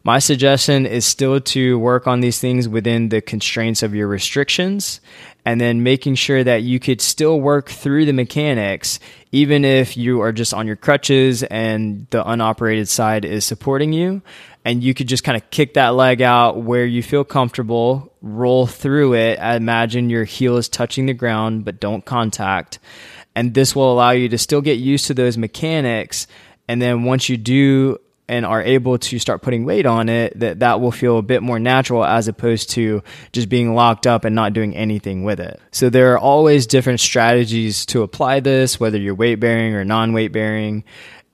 my 0.07 0.21
suggestion 0.21 0.87
is 0.87 1.05
still 1.05 1.41
to 1.41 1.77
work 1.81 2.07
on 2.07 2.21
these 2.21 2.39
things 2.39 2.69
within 2.69 3.09
the 3.09 3.21
constraints 3.21 3.83
of 3.83 3.93
your 3.93 4.07
restrictions 4.07 5.01
and 5.45 5.61
then 5.61 5.83
making 5.83 6.15
sure 6.15 6.45
that 6.45 6.63
you 6.63 6.79
could 6.79 7.01
still 7.01 7.41
work 7.41 7.69
through 7.69 8.05
the 8.05 8.13
mechanics 8.13 9.01
even 9.33 9.65
if 9.65 9.97
you 9.97 10.21
are 10.21 10.31
just 10.31 10.55
on 10.55 10.65
your 10.65 10.77
crutches 10.77 11.43
and 11.43 12.07
the 12.11 12.25
unoperated 12.25 12.89
side 12.89 13.25
is 13.25 13.45
supporting 13.45 13.93
you. 13.93 14.23
And 14.65 14.81
you 14.81 14.95
could 14.95 15.09
just 15.09 15.25
kind 15.25 15.37
of 15.37 15.51
kick 15.51 15.75
that 15.75 15.97
leg 15.97 16.23
out 16.23 16.63
where 16.63 16.87
you 16.87 17.03
feel 17.03 17.25
comfortable 17.25 18.13
roll 18.23 18.69
through 18.69 19.15
it 19.15 19.41
I 19.41 19.57
imagine 19.57 20.09
your 20.09 20.23
heel 20.23 20.57
is 20.57 20.69
touching 20.69 21.07
the 21.07 21.15
ground 21.15 21.65
but 21.65 21.81
don't 21.81 22.05
contact. 22.05 22.79
And 23.35 23.55
this 23.55 23.75
will 23.75 23.93
allow 23.93 24.13
you 24.13 24.29
to 24.29 24.39
still 24.39 24.61
get 24.61 24.79
used 24.79 25.09
to 25.09 25.15
those 25.15 25.37
mechanics 25.37 26.29
and 26.69 26.81
then 26.81 27.03
once 27.03 27.29
you 27.29 27.37
do 27.37 27.99
and 28.29 28.45
are 28.45 28.63
able 28.63 28.99
to 28.99 29.19
start 29.19 29.43
putting 29.43 29.65
weight 29.65 29.87
on 29.87 30.09
it, 30.09 30.39
that 30.41 30.61
that 30.61 30.81
will 30.81 30.91
feel 30.91 31.19
a 31.19 31.23
bit 31.23 31.43
more 31.43 31.59
natural 31.59 32.05
as 32.05 32.27
opposed 32.29 32.71
to 32.71 33.03
just 33.33 33.49
being 33.49 33.75
locked 33.75 34.07
up 34.07 34.25
and 34.25 34.35
not 34.35 34.53
doing 34.53 34.75
anything 34.75 35.23
with 35.25 35.39
it. 35.39 35.61
So 35.71 35.91
there 35.91 36.13
are 36.15 36.19
always 36.19 36.67
different 36.67 37.01
strategies 37.01 37.87
to 37.87 38.03
apply 38.03 38.41
this, 38.41 38.81
whether 38.81 38.99
you're 38.99 39.15
weight 39.15 39.37
bearing 39.37 39.75
or 39.75 39.85
non 39.85 40.13
weight 40.13 40.33
bearing. 40.33 40.85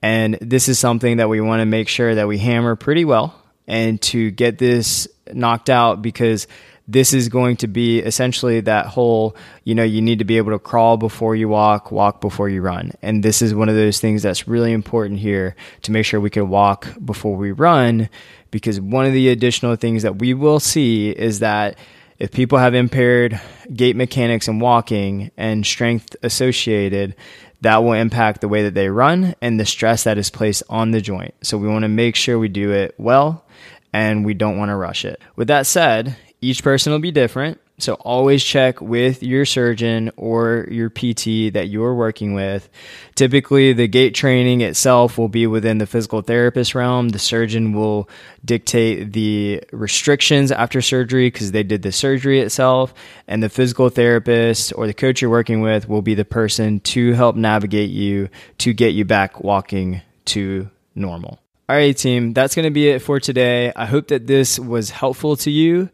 And 0.01 0.37
this 0.41 0.67
is 0.67 0.77
something 0.77 1.17
that 1.17 1.29
we 1.29 1.41
want 1.41 1.61
to 1.61 1.65
make 1.65 1.87
sure 1.87 2.13
that 2.13 2.27
we 2.27 2.37
hammer 2.37 2.75
pretty 2.75 3.05
well 3.05 3.41
and 3.67 4.01
to 4.01 4.31
get 4.31 4.57
this 4.57 5.07
knocked 5.31 5.69
out 5.69 6.01
because 6.01 6.47
this 6.87 7.13
is 7.13 7.29
going 7.29 7.57
to 7.57 7.67
be 7.67 7.99
essentially 7.99 8.59
that 8.61 8.87
whole, 8.87 9.35
you 9.63 9.73
know, 9.73 9.83
you 9.83 10.01
need 10.01 10.19
to 10.19 10.25
be 10.25 10.37
able 10.37 10.51
to 10.51 10.59
crawl 10.59 10.97
before 10.97 11.35
you 11.35 11.47
walk, 11.47 11.91
walk 11.91 12.19
before 12.19 12.49
you 12.49 12.61
run. 12.61 12.91
And 13.01 13.23
this 13.23 13.41
is 13.41 13.55
one 13.55 13.69
of 13.69 13.75
those 13.75 13.99
things 13.99 14.21
that's 14.21 14.47
really 14.47 14.73
important 14.73 15.19
here 15.19 15.55
to 15.83 15.91
make 15.91 16.05
sure 16.05 16.19
we 16.19 16.29
can 16.29 16.49
walk 16.49 16.87
before 17.03 17.37
we 17.37 17.51
run. 17.51 18.09
Because 18.51 18.81
one 18.81 19.05
of 19.05 19.13
the 19.13 19.29
additional 19.29 19.75
things 19.77 20.03
that 20.03 20.19
we 20.19 20.33
will 20.33 20.59
see 20.59 21.09
is 21.09 21.39
that 21.39 21.77
if 22.19 22.31
people 22.31 22.57
have 22.57 22.75
impaired 22.75 23.39
gait 23.73 23.95
mechanics 23.95 24.47
and 24.47 24.61
walking 24.61 25.31
and 25.37 25.65
strength 25.65 26.15
associated, 26.21 27.15
that 27.61 27.81
will 27.81 27.93
impact 27.93 28.41
the 28.41 28.49
way 28.49 28.63
that 28.63 28.73
they 28.73 28.89
run 28.89 29.35
and 29.41 29.57
the 29.57 29.65
stress 29.65 30.03
that 30.03 30.17
is 30.17 30.29
placed 30.29 30.63
on 30.69 30.91
the 30.91 31.01
joint. 31.01 31.33
So 31.41 31.57
we 31.57 31.69
want 31.69 31.83
to 31.83 31.89
make 31.89 32.15
sure 32.17 32.37
we 32.37 32.49
do 32.49 32.71
it 32.71 32.93
well 32.97 33.45
and 33.93 34.25
we 34.25 34.33
don't 34.33 34.57
want 34.57 34.69
to 34.69 34.75
rush 34.75 35.05
it. 35.05 35.21
With 35.35 35.47
that 35.47 35.65
said, 35.65 36.17
each 36.43 36.61
person 36.61 36.91
will 36.91 36.99
be 36.99 37.11
different. 37.11 37.59
So 37.79 37.95
always 37.95 38.43
check 38.43 38.81
with 38.81 39.23
your 39.23 39.45
surgeon 39.45 40.11
or 40.15 40.67
your 40.69 40.89
PT 40.89 41.53
that 41.53 41.69
you're 41.69 41.95
working 41.95 42.33
with. 42.33 42.69
Typically, 43.15 43.73
the 43.73 43.87
gait 43.87 44.11
training 44.11 44.61
itself 44.61 45.17
will 45.17 45.29
be 45.29 45.47
within 45.47 45.79
the 45.79 45.87
physical 45.87 46.21
therapist 46.21 46.75
realm. 46.75 47.09
The 47.09 47.19
surgeon 47.19 47.73
will 47.73 48.07
dictate 48.45 49.13
the 49.13 49.63
restrictions 49.71 50.51
after 50.51 50.81
surgery 50.81 51.27
because 51.27 51.51
they 51.51 51.63
did 51.63 51.81
the 51.81 51.91
surgery 51.91 52.41
itself. 52.41 52.93
And 53.27 53.41
the 53.41 53.49
physical 53.49 53.89
therapist 53.89 54.73
or 54.75 54.85
the 54.85 54.93
coach 54.93 55.21
you're 55.21 55.31
working 55.31 55.61
with 55.61 55.89
will 55.89 56.03
be 56.03 56.13
the 56.13 56.25
person 56.25 56.79
to 56.81 57.13
help 57.13 57.35
navigate 57.35 57.89
you 57.89 58.29
to 58.59 58.73
get 58.73 58.93
you 58.93 59.05
back 59.05 59.43
walking 59.43 60.01
to 60.25 60.69
normal. 60.93 61.39
All 61.69 61.77
right, 61.77 61.95
team, 61.97 62.33
that's 62.33 62.53
going 62.55 62.65
to 62.65 62.71
be 62.71 62.89
it 62.89 62.99
for 62.99 63.19
today. 63.19 63.71
I 63.75 63.85
hope 63.85 64.09
that 64.09 64.27
this 64.27 64.59
was 64.59 64.91
helpful 64.91 65.37
to 65.37 65.49
you. 65.49 65.89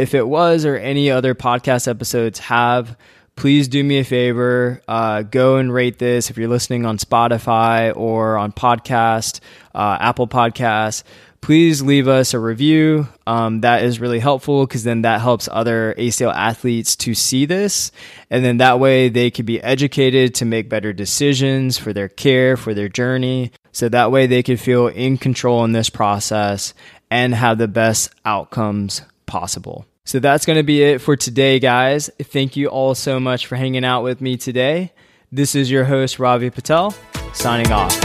If 0.00 0.14
it 0.14 0.26
was 0.26 0.64
or 0.64 0.76
any 0.76 1.10
other 1.10 1.34
podcast 1.34 1.86
episodes 1.86 2.38
have, 2.40 2.96
please 3.36 3.68
do 3.68 3.84
me 3.84 3.98
a 3.98 4.04
favor. 4.04 4.80
Uh, 4.88 5.22
go 5.22 5.56
and 5.56 5.72
rate 5.72 5.98
this 5.98 6.30
if 6.30 6.38
you're 6.38 6.48
listening 6.48 6.86
on 6.86 6.98
Spotify 6.98 7.96
or 7.96 8.36
on 8.36 8.52
podcast, 8.52 9.40
uh, 9.74 9.98
Apple 10.00 10.26
Podcasts 10.26 11.04
please 11.40 11.80
leave 11.82 12.08
us 12.08 12.34
a 12.34 12.38
review. 12.38 13.08
Um, 13.26 13.60
that 13.62 13.82
is 13.82 14.00
really 14.00 14.18
helpful 14.18 14.66
because 14.66 14.84
then 14.84 15.02
that 15.02 15.20
helps 15.20 15.48
other 15.50 15.94
ACL 15.98 16.34
athletes 16.34 16.96
to 16.96 17.14
see 17.14 17.46
this. 17.46 17.92
And 18.30 18.44
then 18.44 18.58
that 18.58 18.78
way 18.78 19.08
they 19.08 19.30
could 19.30 19.46
be 19.46 19.62
educated 19.62 20.34
to 20.36 20.44
make 20.44 20.68
better 20.68 20.92
decisions 20.92 21.78
for 21.78 21.92
their 21.92 22.08
care, 22.08 22.56
for 22.56 22.74
their 22.74 22.88
journey. 22.88 23.52
So 23.72 23.88
that 23.88 24.10
way 24.10 24.26
they 24.26 24.42
could 24.42 24.60
feel 24.60 24.88
in 24.88 25.16
control 25.16 25.64
in 25.64 25.72
this 25.72 25.90
process 25.90 26.74
and 27.10 27.34
have 27.34 27.58
the 27.58 27.68
best 27.68 28.10
outcomes 28.24 29.02
possible. 29.26 29.86
So 30.10 30.18
that's 30.18 30.44
going 30.44 30.56
to 30.56 30.64
be 30.64 30.82
it 30.82 31.00
for 31.00 31.14
today, 31.14 31.60
guys. 31.60 32.10
Thank 32.20 32.56
you 32.56 32.66
all 32.66 32.96
so 32.96 33.20
much 33.20 33.46
for 33.46 33.54
hanging 33.54 33.84
out 33.84 34.02
with 34.02 34.20
me 34.20 34.36
today. 34.36 34.92
This 35.30 35.54
is 35.54 35.70
your 35.70 35.84
host, 35.84 36.18
Ravi 36.18 36.50
Patel, 36.50 36.92
signing 37.32 37.70
off. 37.70 37.96